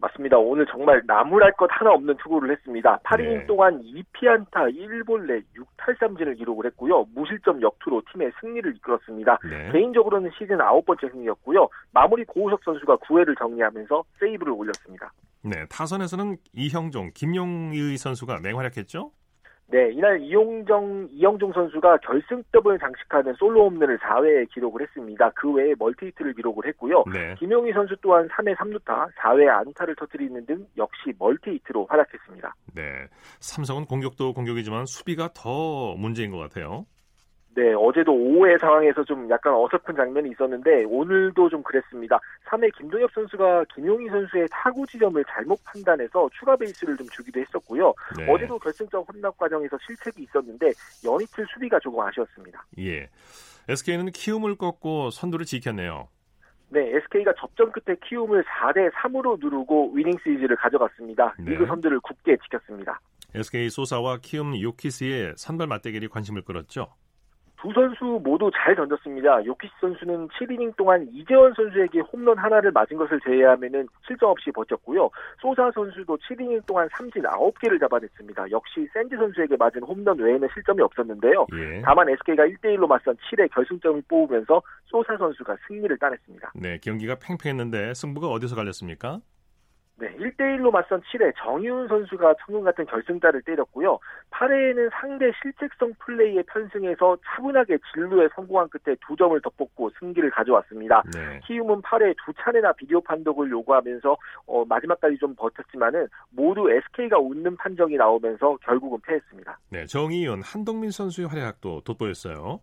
맞습니다. 0.00 0.38
오늘 0.38 0.66
정말 0.66 1.02
나무랄 1.06 1.52
것 1.52 1.68
하나 1.70 1.92
없는 1.92 2.16
투구를 2.16 2.50
했습니다. 2.52 2.98
8이닝 3.04 3.38
네. 3.40 3.46
동안 3.46 3.82
2피안타 3.82 4.74
1볼넷 4.74 5.44
6탈삼진을 5.54 6.38
기록을 6.38 6.66
했고요. 6.66 7.06
무실점 7.14 7.60
역투로 7.62 8.02
팀의 8.12 8.32
승리를 8.40 8.74
이끌었습니다. 8.76 9.38
네. 9.48 9.72
개인적으로는 9.72 10.30
시즌 10.38 10.60
아홉 10.60 10.86
번째 10.86 11.08
승리였고요. 11.10 11.68
마무리 11.92 12.24
고우석 12.24 12.60
선수가 12.64 12.96
9회를 12.98 13.38
정리하면서 13.38 14.04
세이브를 14.18 14.52
올렸습니다. 14.52 15.12
네, 15.42 15.64
타선에서는 15.70 16.36
이형종, 16.52 17.12
김용의 17.14 17.96
선수가 17.96 18.40
맹활약했죠? 18.42 19.10
네, 19.70 19.92
이날 19.92 20.20
이용정, 20.20 21.08
이형종 21.12 21.52
선수가 21.52 21.98
결승점을 21.98 22.78
장식하는 22.78 23.34
솔로 23.34 23.66
홈런을 23.66 23.98
4회에 23.98 24.50
기록을 24.52 24.82
했습니다. 24.82 25.30
그 25.36 25.52
외에 25.52 25.74
멀티히트를 25.78 26.34
기록을 26.34 26.66
했고요. 26.66 27.04
네. 27.12 27.36
김용의 27.38 27.72
선수 27.72 27.94
또한 28.00 28.28
3회 28.28 28.56
3루타, 28.56 29.12
4회 29.14 29.48
안타를 29.48 29.94
터뜨리는 29.94 30.44
등 30.46 30.66
역시 30.76 31.12
멀티히트로 31.18 31.86
활약했습니다. 31.88 32.54
네, 32.74 32.82
삼성은 33.38 33.84
공격도 33.84 34.32
공격이지만 34.32 34.86
수비가 34.86 35.28
더 35.34 35.94
문제인 35.96 36.32
것 36.32 36.38
같아요. 36.38 36.86
네, 37.56 37.72
어제도 37.74 38.12
5회 38.12 38.60
상황에서 38.60 39.02
좀 39.04 39.28
약간 39.28 39.52
어설픈 39.54 39.96
장면이 39.96 40.30
있었는데 40.30 40.84
오늘도 40.84 41.48
좀 41.48 41.62
그랬습니다. 41.62 42.18
3회 42.46 42.76
김동엽 42.76 43.10
선수가 43.12 43.64
김용희 43.74 44.08
선수의 44.08 44.46
타구 44.50 44.86
지점을 44.86 45.22
잘못 45.28 45.58
판단해서 45.64 46.28
추가 46.38 46.56
베이스를 46.56 46.96
좀 46.96 47.06
주기도 47.08 47.40
했었고요. 47.40 47.92
네. 48.16 48.30
어제도 48.30 48.58
결승점 48.58 49.02
혼납 49.02 49.36
과정에서 49.36 49.76
실책이 49.84 50.22
있었는데 50.22 50.72
연이틀 51.04 51.44
수비가 51.52 51.78
조금 51.80 52.00
아쉬웠습니다. 52.00 52.64
예. 52.78 53.08
SK는 53.68 54.12
키움을 54.12 54.54
꺾고 54.56 55.10
선두를 55.10 55.44
지켰네요. 55.44 56.08
네, 56.68 56.96
SK가 56.96 57.32
접전 57.36 57.72
끝에 57.72 57.96
키움을 58.06 58.44
4대 58.44 58.92
3으로 58.92 59.40
누르고 59.40 59.90
위닝 59.92 60.16
시리즈를 60.22 60.54
가져갔습니다. 60.54 61.34
네. 61.40 61.50
리그 61.50 61.66
선두를 61.66 61.98
굳게 62.00 62.36
지켰습니다. 62.44 63.00
SK 63.34 63.70
소사와 63.70 64.18
키움 64.22 64.60
요키스의 64.60 65.34
선발 65.36 65.66
맞대결이 65.66 66.08
관심을 66.08 66.42
끌었죠. 66.42 66.94
두 67.60 67.70
선수 67.74 68.20
모두 68.24 68.50
잘 68.54 68.74
던졌습니다. 68.74 69.44
요키시 69.44 69.72
선수는 69.80 70.28
7이닝 70.28 70.76
동안 70.76 71.06
이재원 71.12 71.52
선수에게 71.52 72.00
홈런 72.00 72.38
하나를 72.38 72.70
맞은 72.72 72.96
것을 72.96 73.20
제외하면 73.20 73.86
실점 74.06 74.30
없이 74.30 74.50
버텼고요. 74.50 75.10
소사 75.40 75.70
선수도 75.72 76.16
7이닝 76.16 76.64
동안 76.66 76.88
삼진 76.96 77.22
9개를 77.22 77.78
잡아냈습니다. 77.78 78.50
역시 78.50 78.88
샌디 78.94 79.14
선수에게 79.16 79.56
맞은 79.56 79.82
홈런 79.82 80.18
외에는 80.18 80.48
실점이 80.54 80.80
없었는데요. 80.80 81.46
예. 81.54 81.82
다만 81.84 82.08
SK가 82.08 82.44
1대1로 82.44 82.86
맞선 82.86 83.16
7회 83.16 83.50
결승점을 83.52 84.02
뽑으면서 84.08 84.62
소사 84.86 85.16
선수가 85.18 85.56
승리를 85.68 85.98
따냈습니다. 85.98 86.52
네, 86.54 86.78
경기가 86.78 87.16
팽팽했는데 87.16 87.92
승부가 87.92 88.28
어디서 88.28 88.56
갈렸습니까? 88.56 89.20
네, 90.00 90.16
1대1로 90.16 90.70
맞선 90.72 91.02
7회 91.02 91.34
정희훈 91.36 91.86
선수가 91.86 92.34
천금 92.40 92.64
같은 92.64 92.86
결승타를 92.86 93.42
때렸고요. 93.42 93.98
8회에는 94.30 94.90
상대 94.98 95.30
실책성 95.42 95.92
플레이에 95.98 96.42
편승해서 96.44 97.18
차분하게 97.26 97.78
진루에 97.92 98.28
성공한 98.34 98.68
끝에 98.70 98.96
두 99.06 99.14
점을 99.14 99.38
덧붙고 99.40 99.90
승기를 100.00 100.30
가져왔습니다. 100.30 101.02
네. 101.12 101.40
키움은 101.44 101.82
8회 101.82 102.14
두 102.24 102.32
차례나 102.32 102.72
비디오 102.72 103.02
판독을 103.02 103.50
요구하면서 103.50 104.16
어, 104.46 104.64
마지막까지 104.64 105.18
좀 105.18 105.34
버텼지만은 105.34 106.08
모두 106.30 106.70
SK가 106.70 107.18
웃는 107.18 107.56
판정이 107.56 107.96
나오면서 107.96 108.56
결국은 108.62 108.98
패했습니다. 109.02 109.58
네, 109.68 109.84
정희윤, 109.84 110.40
한동민 110.42 110.90
선수의 110.90 111.28
활약도 111.28 111.82
돋보였어요. 111.82 112.60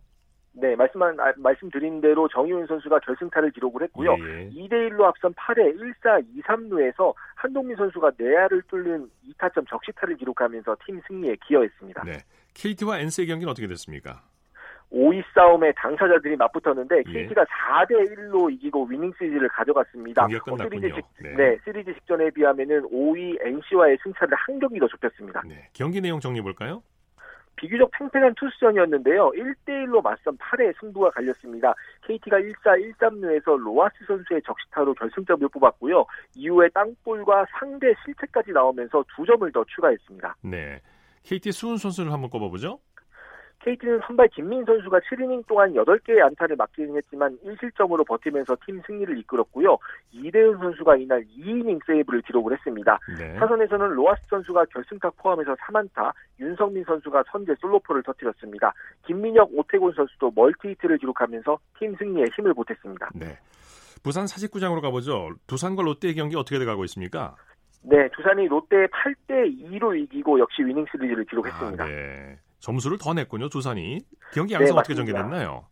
네, 0.60 0.74
말씀한 0.74 1.20
아, 1.20 1.32
말씀드린 1.36 2.00
대로 2.00 2.28
정희훈 2.28 2.66
선수가 2.66 2.98
결승타를 3.00 3.52
기록을 3.52 3.82
했고요. 3.84 4.12
예. 4.12 4.50
2대 4.50 4.90
1로 4.90 5.04
앞선 5.04 5.32
8회 5.34 5.76
1사 5.78 6.24
2, 6.34 6.42
3루에서 6.42 7.14
한동민 7.36 7.76
선수가 7.76 8.12
내야를 8.18 8.62
뚫는 8.68 9.08
2타점 9.30 9.68
적시타를 9.68 10.16
기록하면서 10.16 10.76
팀 10.84 11.00
승리에 11.06 11.36
기여했습니다. 11.46 12.04
네. 12.04 12.18
KT와 12.54 12.98
NC의 12.98 13.28
경기는 13.28 13.50
어떻게 13.50 13.68
됐습니까? 13.68 14.22
5위 14.90 15.22
싸움에 15.34 15.70
당사자들이 15.72 16.36
맞붙었는데 16.36 17.02
예. 17.06 17.12
KT가 17.12 17.44
4대 17.44 17.92
1로 18.16 18.52
이기고 18.52 18.86
위닝 18.86 19.12
시리즈를 19.18 19.48
가져갔습니다. 19.50 20.24
어, 20.24 20.28
시리즈, 20.28 20.94
직, 20.94 21.04
네. 21.22 21.34
네. 21.36 21.58
시리즈 21.62 21.92
직전에 21.94 22.30
비하면은 22.30 22.82
5위 22.90 23.38
NC와의 23.46 23.98
승차를 24.02 24.34
한 24.34 24.58
경기 24.58 24.80
더 24.80 24.88
좁혔습니다. 24.88 25.42
네. 25.46 25.68
경기 25.74 26.00
내용 26.00 26.20
정리해 26.20 26.42
볼까요? 26.42 26.82
비교적 27.58 27.90
팽팽한 27.92 28.34
투수전이었는데요. 28.36 29.32
1대1로 29.32 30.02
맞선 30.02 30.38
8회 30.38 30.72
승부가 30.80 31.10
갈렸습니다. 31.10 31.74
KT가 32.06 32.38
1사 32.38 32.94
1삼루에서 32.96 33.58
로아스 33.58 33.96
선수의 34.06 34.40
적시타로 34.46 34.94
결승점을 34.94 35.46
뽑았고요. 35.48 36.06
이후에 36.36 36.68
땅볼과 36.70 37.46
상대 37.58 37.92
실책까지 38.04 38.52
나오면서 38.52 39.04
두 39.14 39.26
점을 39.26 39.50
더 39.52 39.64
추가했습니다. 39.64 40.36
네. 40.42 40.80
KT 41.24 41.52
수훈 41.52 41.76
선수를 41.76 42.12
한번 42.12 42.30
꼽아보죠. 42.30 42.78
KT는 43.68 44.00
선발 44.06 44.28
김민 44.28 44.64
선수가 44.64 44.98
7이닝 45.00 45.46
동안 45.46 45.74
8개의 45.74 46.20
안타를 46.22 46.56
맞기는 46.56 46.96
했지만 46.96 47.38
1실점으로 47.44 48.06
버티면서 48.06 48.56
팀 48.64 48.80
승리를 48.86 49.18
이끌었고요. 49.18 49.76
이대훈 50.10 50.56
선수가 50.56 50.96
이날 50.96 51.22
2이닝 51.24 51.80
세이브를 51.86 52.22
기록을 52.22 52.54
했습니다. 52.54 52.98
네. 53.18 53.34
타선에서는 53.34 53.90
로아스 53.90 54.22
선수가 54.30 54.64
결승타 54.66 55.10
포함해서 55.18 55.54
3안타, 55.56 56.12
윤성민 56.40 56.84
선수가 56.84 57.24
선제 57.30 57.54
솔로포를 57.60 58.02
터뜨렸습니다. 58.04 58.72
김민혁, 59.06 59.50
오태곤 59.52 59.92
선수도 59.92 60.32
멀티히트를 60.34 60.96
기록하면서 60.96 61.58
팀 61.78 61.94
승리에 61.96 62.24
힘을 62.36 62.54
보탰습니다. 62.54 63.10
네. 63.14 63.38
부산 64.02 64.26
사직구장으로 64.26 64.80
가보죠. 64.80 65.30
두산과 65.46 65.82
롯데의 65.82 66.14
경기 66.14 66.36
어떻게 66.36 66.58
돼가고 66.58 66.84
있습니까? 66.84 67.34
네, 67.82 68.08
두산이 68.16 68.48
롯데 68.48 68.86
8대 68.86 69.72
2로 69.72 69.98
이기고 69.98 70.38
역시 70.40 70.62
위닝 70.62 70.86
시리즈를 70.90 71.24
기록했습니다. 71.24 71.84
아, 71.84 71.86
네. 71.86 72.38
점수를 72.60 72.98
더 72.98 73.14
냈군요, 73.14 73.48
두산이. 73.48 74.00
경기 74.32 74.54
양상 74.54 74.74
네, 74.74 74.80
어떻게 74.80 74.94
전개됐나요? 74.94 75.66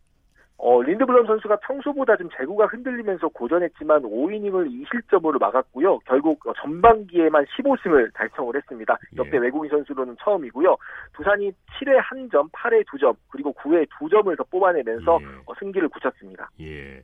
어, 0.59 0.81
린드블럼 0.81 1.27
선수가 1.27 1.57
평소보다 1.57 2.17
좀 2.17 2.29
제구가 2.35 2.65
흔들리면서 2.65 3.27
고전했지만 3.27 4.01
5이닝을 4.01 4.67
2실점으로 4.67 5.39
막았고요. 5.39 5.99
결국 5.99 6.39
전반기에만 6.61 7.45
15승을 7.45 8.11
달성을 8.15 8.55
했습니다. 8.55 8.97
역대 9.17 9.37
예. 9.37 9.39
외국인 9.39 9.69
선수로는 9.69 10.17
처음이고요. 10.23 10.75
두산이 11.13 11.51
7회 11.51 12.01
1점, 12.01 12.51
8회 12.51 12.83
2점, 12.87 13.15
그리고 13.29 13.53
9회 13.53 13.87
2점을 13.87 14.35
더 14.35 14.43
뽑아내면서 14.45 15.19
예. 15.21 15.25
어, 15.45 15.53
승기를 15.59 15.89
굳혔습니다. 15.89 16.49
예. 16.61 17.03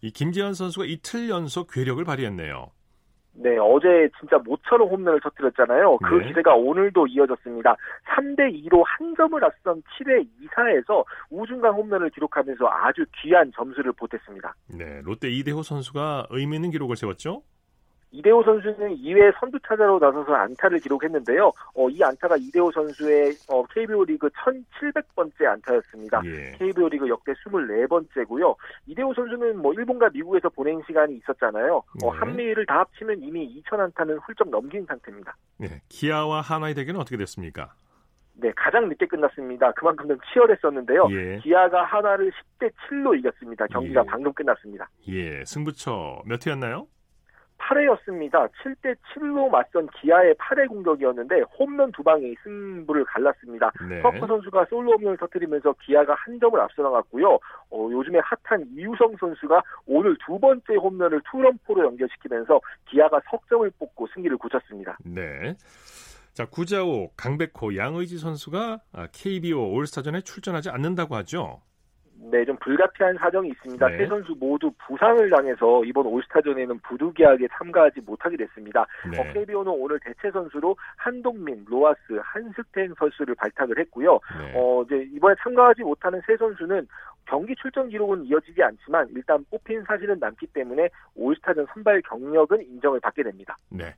이 0.00 0.12
김지현 0.12 0.54
선수가 0.54 0.86
이틀 0.86 1.28
연속 1.28 1.72
괴력을 1.72 2.04
발휘했네요. 2.04 2.70
네, 3.40 3.56
어제 3.58 4.08
진짜 4.18 4.36
모처럼 4.38 4.88
홈런을 4.88 5.20
터뜨렸잖아요. 5.20 5.98
그 5.98 6.14
네. 6.16 6.28
기세가 6.28 6.54
오늘도 6.54 7.06
이어졌습니다. 7.06 7.76
3대 8.16 8.52
2로 8.66 8.82
한 8.84 9.14
점을 9.16 9.42
앞선 9.44 9.80
7회 9.82 10.26
2사에서 10.42 11.04
우중간 11.30 11.72
홈런을 11.72 12.10
기록하면서 12.10 12.66
아주 12.66 13.04
귀한 13.22 13.52
점수를 13.54 13.92
보탰습니다. 13.92 14.54
네, 14.76 15.00
롯데 15.04 15.28
이대호 15.30 15.62
선수가 15.62 16.26
의미 16.30 16.56
있는 16.56 16.70
기록을 16.70 16.96
세웠죠? 16.96 17.42
이대호 18.10 18.42
선수는 18.42 18.96
2회 18.96 19.38
선두 19.38 19.58
타자로 19.62 19.98
나서서 19.98 20.32
안타를 20.32 20.78
기록했는데요. 20.80 21.52
어, 21.74 21.88
이 21.90 22.02
안타가 22.02 22.36
이대호 22.36 22.70
선수의 22.72 23.34
어, 23.48 23.62
KBO 23.66 24.04
리그 24.04 24.28
1700번째 24.28 25.44
안타였습니다. 25.46 26.22
예. 26.24 26.52
KBO 26.58 26.88
리그 26.88 27.08
역대 27.08 27.32
24번째고요. 27.34 28.56
이대호 28.86 29.12
선수는 29.14 29.60
뭐 29.60 29.72
일본과 29.74 30.08
미국에서 30.12 30.48
보낸 30.48 30.80
시간이 30.86 31.16
있었잖아요. 31.16 31.76
어, 31.76 31.84
네. 32.00 32.06
어, 32.06 32.10
한미를 32.10 32.64
다 32.66 32.80
합치면 32.80 33.22
이미 33.22 33.62
2000안타는 33.62 34.18
훌쩍 34.24 34.48
넘긴 34.48 34.86
상태입니다. 34.86 35.36
네, 35.58 35.82
기아와 35.88 36.40
하나의 36.40 36.74
대결은 36.74 37.00
어떻게 37.00 37.16
됐습니까? 37.16 37.74
네, 38.40 38.52
가장 38.54 38.88
늦게 38.88 39.06
끝났습니다. 39.06 39.72
그만큼 39.72 40.06
좀 40.08 40.18
치열했었는데요. 40.32 41.08
예. 41.10 41.38
기아가 41.42 41.84
하나를 41.84 42.30
10대 42.30 42.70
7로 42.88 43.18
이겼습니다. 43.18 43.66
경기가 43.66 44.00
예. 44.00 44.06
방금 44.06 44.32
끝났습니다. 44.32 44.88
예, 45.08 45.44
승부처 45.44 46.22
몇 46.24 46.46
회였나요? 46.46 46.86
8회였습니다. 47.58 48.48
7대 48.62 48.96
7로 49.14 49.48
맞선 49.50 49.88
기아의 50.00 50.34
8회 50.34 50.68
공격이었는데 50.68 51.42
홈런 51.58 51.92
두 51.92 52.02
방이 52.02 52.34
승부를 52.42 53.04
갈랐습니다. 53.04 53.70
네. 53.88 54.00
퍼커 54.00 54.26
선수가 54.26 54.66
솔로 54.70 54.92
홈런을 54.92 55.16
터뜨리면서 55.18 55.74
기아가 55.84 56.14
한 56.14 56.38
점을 56.40 56.58
앞서 56.60 56.82
나갔고요. 56.82 57.38
어, 57.70 57.88
요즘에 57.90 58.20
핫한 58.44 58.66
이우성 58.76 59.16
선수가 59.18 59.62
오늘 59.86 60.16
두 60.24 60.38
번째 60.38 60.74
홈런을 60.76 61.20
투런포로 61.30 61.84
연결시키면서 61.86 62.60
기아가 62.88 63.20
석점을 63.30 63.70
뽑고 63.78 64.08
승리를 64.14 64.36
굳혔습니다. 64.38 64.96
네. 65.04 65.54
자, 66.32 66.46
구자호, 66.46 67.10
강백호, 67.16 67.76
양의지 67.76 68.18
선수가 68.18 68.80
KBO 69.12 69.72
올스타전에 69.72 70.20
출전하지 70.20 70.70
않는다고 70.70 71.16
하죠. 71.16 71.60
네, 72.20 72.44
좀 72.44 72.56
불가피한 72.56 73.16
사정이 73.16 73.48
있습니다. 73.50 73.88
네. 73.88 73.98
세 73.98 74.06
선수 74.06 74.34
모두 74.38 74.70
부상을 74.86 75.30
당해서 75.30 75.84
이번 75.84 76.06
올스타전에는 76.06 76.80
부득이하게 76.80 77.46
참가하지 77.56 78.00
못하게 78.00 78.36
됐습니다. 78.36 78.86
네. 79.10 79.20
어, 79.20 79.32
KBO는 79.32 79.72
오늘 79.72 80.00
대체 80.00 80.30
선수로 80.32 80.76
한동민, 80.96 81.64
로아스, 81.68 82.20
한스텐 82.20 82.94
선수를 82.98 83.34
발탁을 83.36 83.78
했고요. 83.78 84.18
네. 84.40 84.52
어, 84.56 84.82
이제 84.82 85.08
이번에 85.14 85.34
참가하지 85.42 85.82
못하는 85.82 86.20
세 86.26 86.36
선수는 86.36 86.86
경기 87.26 87.54
출전 87.56 87.88
기록은 87.88 88.24
이어지지 88.24 88.62
않지만 88.62 89.08
일단 89.14 89.44
뽑힌 89.50 89.84
사실은 89.86 90.18
남기 90.18 90.46
때문에 90.48 90.88
올스타전 91.14 91.66
선발 91.72 92.02
경력은 92.02 92.62
인정을 92.62 93.00
받게 93.00 93.22
됩니다. 93.22 93.56
네. 93.70 93.94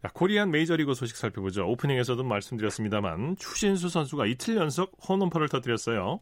자, 0.00 0.08
코리안 0.14 0.50
메이저리그 0.50 0.94
소식 0.94 1.16
살펴보죠. 1.16 1.68
오프닝에서도 1.68 2.22
말씀드렸습니다만 2.24 3.36
추신수 3.36 3.88
선수가 3.88 4.26
이틀 4.26 4.56
연속 4.56 4.92
홈런퍼를 5.08 5.48
터뜨렸어요. 5.48 6.20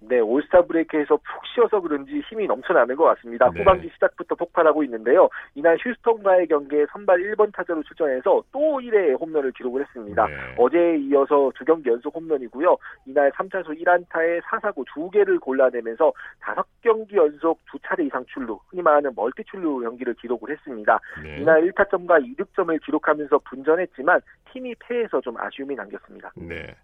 네, 0.00 0.20
올스타 0.20 0.62
브레이크에서 0.62 1.16
푹 1.16 1.46
쉬어서 1.54 1.80
그런지 1.80 2.20
힘이 2.28 2.46
넘쳐나는 2.46 2.94
것 2.96 3.04
같습니다. 3.04 3.50
네. 3.50 3.60
후반기 3.60 3.90
시작부터 3.94 4.34
폭발하고 4.36 4.84
있는데요. 4.84 5.28
이날 5.54 5.76
휴스턴과의 5.80 6.46
경기에 6.46 6.86
선발 6.92 7.18
1번 7.18 7.52
타자로 7.52 7.82
출전해서 7.82 8.44
또 8.52 8.58
1회 8.78 9.20
홈런을 9.20 9.52
기록을 9.52 9.82
했습니다. 9.82 10.26
네. 10.26 10.34
어제에 10.56 10.98
이어서 10.98 11.50
두 11.56 11.64
경기 11.64 11.90
연속 11.90 12.14
홈런이고요. 12.14 12.76
이날 13.06 13.30
3타수 13.32 13.80
1안타에 13.80 14.40
4사구 14.42 14.84
2개를 14.86 15.40
골라내면서 15.40 16.12
5경기 16.40 17.16
연속 17.16 17.58
두 17.70 17.78
차례 17.84 18.04
이상 18.04 18.24
출루, 18.26 18.58
흔히 18.68 18.82
말하는 18.82 19.12
멀티 19.16 19.42
출루 19.44 19.80
경기를 19.80 20.14
기록을 20.14 20.50
했습니다. 20.50 20.98
네. 21.22 21.38
이날 21.40 21.62
1타점과 21.62 22.24
2득점을 22.36 22.84
기록하면서 22.84 23.38
분전했지만 23.38 24.20
팀이 24.52 24.74
패해서 24.78 25.20
좀 25.20 25.36
아쉬움이 25.38 25.74
남겼습니다. 25.74 26.32
네. 26.36 26.74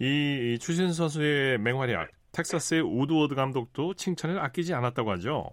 이 0.00 0.58
추신수 0.60 0.92
선수의 0.92 1.58
맹활약 1.58 2.10
텍사스의 2.32 2.82
우드워드 2.82 3.34
감독도 3.34 3.94
칭찬을 3.94 4.38
아끼지 4.38 4.74
않았다고 4.74 5.10
하죠. 5.12 5.50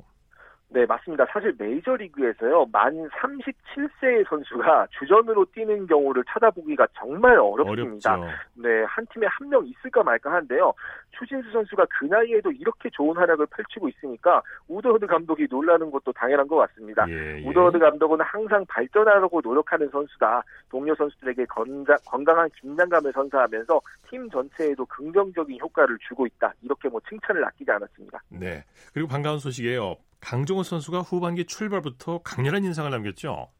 네, 0.69 0.85
맞습니다. 0.85 1.25
사실 1.31 1.55
메이저리그에서요, 1.57 2.65
만 2.73 2.93
37세의 3.09 4.27
선수가 4.27 4.87
주전으로 4.99 5.45
뛰는 5.53 5.87
경우를 5.87 6.23
찾아보기가 6.27 6.87
정말 6.93 7.39
어렵습니다. 7.39 8.15
어렵죠. 8.15 8.27
네, 8.55 8.83
한 8.83 9.05
팀에 9.13 9.27
한 9.27 9.47
명 9.47 9.65
있을까 9.65 10.03
말까 10.03 10.29
한데요. 10.33 10.73
추신수 11.17 11.51
선수가 11.51 11.85
그 11.89 12.05
나이에도 12.05 12.51
이렇게 12.51 12.89
좋은 12.89 13.15
활약을 13.15 13.45
펼치고 13.47 13.87
있으니까 13.87 14.41
우드워드 14.67 15.07
감독이 15.07 15.47
놀라는 15.49 15.89
것도 15.89 16.11
당연한 16.11 16.45
것 16.47 16.57
같습니다. 16.57 17.05
예, 17.09 17.41
예. 17.41 17.47
우드워드 17.47 17.79
감독은 17.79 18.19
항상 18.21 18.65
발전하려고 18.67 19.39
노력하는 19.41 19.87
선수다. 19.89 20.43
동료 20.69 20.93
선수들에게 20.95 21.45
건강, 21.45 21.95
건강한 22.05 22.49
긴장감을 22.59 23.13
선사하면서 23.13 23.79
팀 24.09 24.29
전체에도 24.29 24.85
긍정적인 24.85 25.59
효과를 25.61 25.97
주고 26.09 26.27
있다. 26.27 26.53
이렇게 26.61 26.89
뭐 26.89 26.99
칭찬을 27.07 27.43
아끼지 27.45 27.71
않았습니다. 27.71 28.21
네. 28.29 28.65
그리고 28.93 29.07
반가운 29.07 29.39
소식이에요. 29.39 29.95
강정호 30.19 30.63
선수가 30.63 31.01
후반기 31.01 31.45
출발부터 31.45 32.19
강렬한 32.23 32.63
인상을 32.63 32.89
남겼죠. 32.89 33.51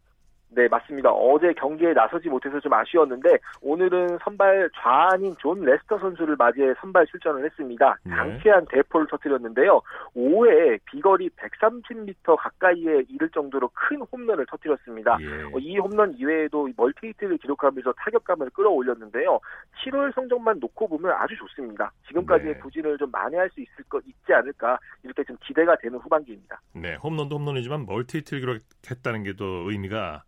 네, 0.50 0.68
맞습니다. 0.68 1.12
어제 1.12 1.54
경기에 1.54 1.93
나서지 1.93 2.30
못해서 2.30 2.60
좀 2.60 2.74
아쉬웠는데 2.74 3.38
오늘은 3.62 4.20
선발 4.24 4.70
좌완인 4.76 5.36
존 5.39 5.62
레스터 5.62 5.98
선수를 6.00 6.36
맞이해 6.36 6.74
선발 6.82 7.06
출전을 7.08 7.45
했습니다. 7.45 7.98
네. 8.04 8.12
통쾌한 8.11 8.65
대포를 8.70 9.08
터뜨렸는데요. 9.08 9.82
5회 10.16 10.80
비거리 10.86 11.30
130m 11.30 12.38
가까이에 12.38 13.04
이를 13.10 13.30
정도로 13.30 13.70
큰 13.74 14.02
홈런을 14.12 14.45
터뜨렸습니다. 14.48 15.18
예. 15.22 15.43
어, 15.54 15.60
이 15.60 15.78
홈런 15.78 16.14
이외에도 16.18 16.68
멀티히트를 16.76 17.38
기록하면서 17.38 17.93
타격감을 17.93 18.50
끌어올렸는데요. 18.52 19.39
7월 19.84 20.14
성적만 20.16 20.60
놓고 20.60 20.88
보면 20.88 21.12
아주 21.12 21.36
좋습니다. 21.38 21.91
지금까지의 22.08 22.54
네. 22.54 22.60
부진을 22.60 22.98
좀 22.98 23.12
만회할 23.12 23.50
수 23.52 23.62
있을 23.62 23.84
것 23.89 24.04
있지 24.06 24.34
않을까 24.34 24.78
이렇게 25.04 25.24
좀 25.24 25.38
기대가 25.41 25.76
되는 25.78 26.00
후반기입니다. 26.00 26.60
네, 26.74 26.95
홈런도 26.95 27.38
홈런이지만 27.38 27.86
멀티히트를 27.86 28.41
기록했다는 28.41 29.24
게 29.24 29.38
또 29.38 29.70
의미가 29.70 29.98
아, 29.98 30.24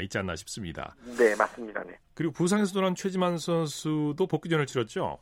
있지 0.00 0.18
않나 0.18 0.36
싶습니다. 0.36 0.94
네, 1.18 1.34
맞습니다. 1.36 1.82
네. 1.84 1.98
그리고 2.14 2.32
부상에서 2.32 2.72
돌아온 2.72 2.94
최지만 2.94 3.38
선수도 3.38 4.26
복귀전을 4.26 4.66
치렀죠. 4.66 5.18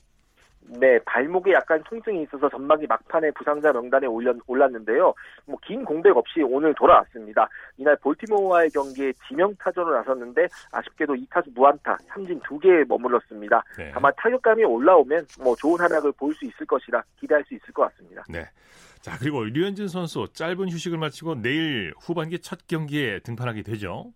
네, 0.71 0.99
발목에 1.07 1.53
약간 1.55 1.83
통증이 1.85 2.25
있어서 2.25 2.47
전반기 2.51 2.87
막판에 2.87 3.31
부상자 3.31 3.73
명단에 3.73 4.07
올렸, 4.07 4.37
올랐는데요. 4.47 5.15
뭐 5.47 5.57
긴 5.67 5.83
공백 5.85 6.15
없이 6.15 6.43
오늘 6.43 6.75
돌아왔습니다. 6.75 7.49
이날 7.79 7.97
볼티모어와의 7.97 8.71
경기에 8.71 9.13
지명 9.27 9.55
타전으로 9.57 9.97
나섰는데 9.97 10.47
아쉽게도 10.73 11.15
2타수 11.15 11.55
무안타, 11.55 11.97
삼진 12.09 12.41
2개에 12.41 12.87
머물렀습니다. 12.87 13.63
네. 13.79 13.91
다만 13.95 14.13
타격감이 14.19 14.63
올라오면 14.65 15.27
뭐 15.43 15.57
좋은 15.57 15.81
활약을 15.81 16.13
보일 16.13 16.35
수 16.35 16.45
있을 16.45 16.67
것이라 16.67 17.03
기대할 17.19 17.43
수 17.45 17.55
있을 17.55 17.73
것 17.73 17.91
같습니다. 17.91 18.25
네. 18.29 18.45
자, 19.01 19.17
그리고 19.19 19.45
류현진 19.45 19.89
선수 19.89 20.27
짧은 20.35 20.69
휴식을 20.69 20.99
마치고 20.99 21.37
내일 21.37 21.95
후반기 21.99 22.41
첫 22.41 22.67
경기에 22.67 23.21
등판하게 23.21 23.63
되죠. 23.63 24.13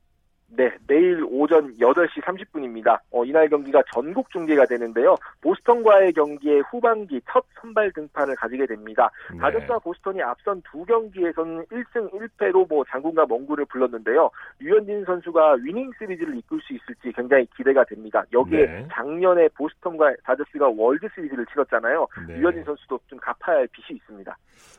네, 0.54 0.70
내일 0.86 1.24
오전 1.30 1.74
8시 1.78 2.20
30분입니다. 2.22 3.00
어, 3.10 3.24
이날 3.24 3.48
경기가 3.48 3.82
전국 3.92 4.30
중계가 4.30 4.66
되는데요. 4.66 5.16
보스턴과의 5.40 6.12
경기에 6.12 6.60
후반기 6.70 7.20
첫 7.30 7.44
선발 7.60 7.92
등판을 7.92 8.36
가지게 8.36 8.66
됩니다. 8.66 9.10
네. 9.32 9.38
다저스와 9.38 9.78
보스턴이 9.78 10.20
앞선 10.22 10.62
두 10.70 10.84
경기에서는 10.84 11.64
1승 11.64 12.10
1패로 12.12 12.68
뭐 12.68 12.84
장군과 12.90 13.26
멍군을 13.26 13.64
불렀는데요. 13.66 14.30
류현진 14.58 15.04
선수가 15.06 15.56
위닝 15.62 15.90
시리즈를 15.98 16.36
이끌 16.36 16.60
수 16.60 16.74
있을지 16.74 17.12
굉장히 17.14 17.46
기대가 17.56 17.84
됩니다. 17.84 18.22
여기에 18.32 18.66
네. 18.66 18.88
작년에 18.92 19.48
보스턴과 19.56 20.16
다저스가 20.24 20.68
월드 20.76 21.08
시리즈를 21.14 21.46
치렀잖아요. 21.46 22.06
네. 22.28 22.38
류현진 22.40 22.64
선수도 22.64 23.00
좀 23.06 23.18
갚아야 23.18 23.56
할 23.56 23.68
빚이 23.68 23.94
있습니다. 23.94 24.36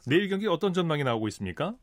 내일 0.07 0.29
경기 0.29 0.47
어떤 0.47 0.71
전망이 0.71 1.03
나오고 1.03 1.27
있습니까? 1.29 1.73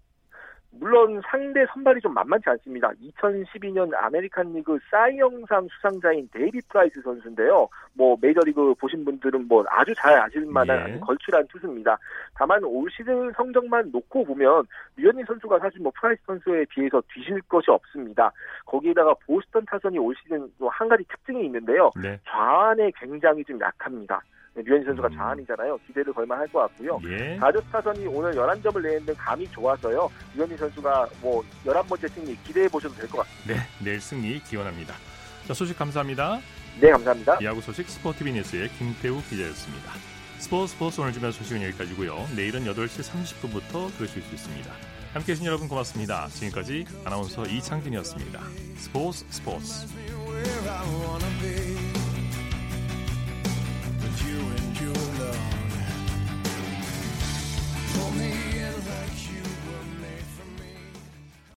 물론 0.73 1.21
상대 1.27 1.67
선발이 1.73 2.01
좀 2.01 2.15
만만치 2.15 2.49
않습니다. 2.51 2.91
2012년 3.03 3.93
아메리칸 3.95 4.53
리그 4.53 4.79
싸이영상 4.91 5.67
수상자인 5.69 6.29
데이비드 6.33 6.61
프라이스 6.69 7.03
선수인데요. 7.03 7.69
뭐 7.95 8.17
메이저리그 8.21 8.75
보신 8.75 9.05
분들은 9.05 9.49
뭐 9.49 9.65
아주 9.69 9.93
잘 9.97 10.15
아실 10.21 10.47
만한 10.47 10.95
예. 10.95 10.99
걸출한 11.01 11.47
투수입니다. 11.49 11.99
다만 12.35 12.63
올 12.63 12.89
시즌 12.91 13.33
성적만 13.33 13.91
놓고 13.91 14.25
보면 14.25 14.65
류현진 14.97 15.25
선수가 15.27 15.59
사실 15.59 15.81
뭐 15.81 15.93
프라이스 15.97 16.23
선수에 16.27 16.65
비해서 16.67 17.03
뒤질 17.13 17.41
것이 17.43 17.71
없습니다. 17.71 18.33
거기에다가 18.65 19.15
보스턴 19.27 19.65
타선이 19.67 19.99
올 19.99 20.15
시즌 20.23 20.49
한 20.71 20.89
가지 20.89 21.03
특징이 21.05 21.45
있는데요. 21.47 21.91
네. 22.01 22.19
좌완에 22.29 22.93
굉장히 22.97 23.45
좀 23.45 23.61
약합니다. 23.61 24.23
네, 24.55 24.63
류현진 24.65 24.87
선수가 24.87 25.09
음. 25.09 25.17
좌안이잖아요. 25.17 25.79
기대를 25.87 26.13
걸만할 26.13 26.49
것 26.49 26.61
같고요. 26.61 27.01
예. 27.09 27.37
다저스 27.39 27.67
타선이 27.71 28.07
오늘 28.07 28.33
11점을 28.33 28.83
내는데 28.83 29.15
감이 29.15 29.49
좋아서요. 29.51 30.11
류현진 30.35 30.57
선수가 30.59 31.09
뭐 31.21 31.43
11번째 31.65 32.09
승리 32.13 32.37
기대해 32.43 32.69
보셔도 32.69 32.95
될 32.97 33.09
것 33.09 33.19
같습니다. 33.19 33.55
네, 33.55 33.69
내일 33.85 34.01
승리 34.01 34.41
기원합니다. 34.43 34.95
자, 35.47 35.55
소식 35.55 35.79
감사합니다. 35.79 36.41
네, 36.81 36.91
감사합니다. 36.91 37.39
야구 37.43 37.61
소식 37.61 37.89
스포티비 37.89 38.33
뉴스의 38.33 38.69
김태우 38.71 39.21
기자였습니다. 39.29 39.93
스포츠 40.39 40.73
스포츠 40.73 41.01
오늘 41.01 41.13
준비한 41.13 41.33
소식은 41.33 41.63
여기까지고요. 41.69 42.29
내일은 42.37 42.65
8시 42.65 43.03
30분부터 43.13 43.91
들으실 43.99 44.23
수 44.23 44.35
있습니다. 44.35 44.73
함께해 45.13 45.35
주신 45.35 45.47
여러분 45.47 45.69
고맙습니다. 45.69 46.29
지금까지 46.29 46.87
아나운서 47.05 47.43
이창진이었습니다. 47.45 48.41
스포츠 48.77 49.25
스포츠 49.29 49.87
you 54.27 54.39
and 54.39 54.81
your 54.81 54.95
love. 55.19 55.50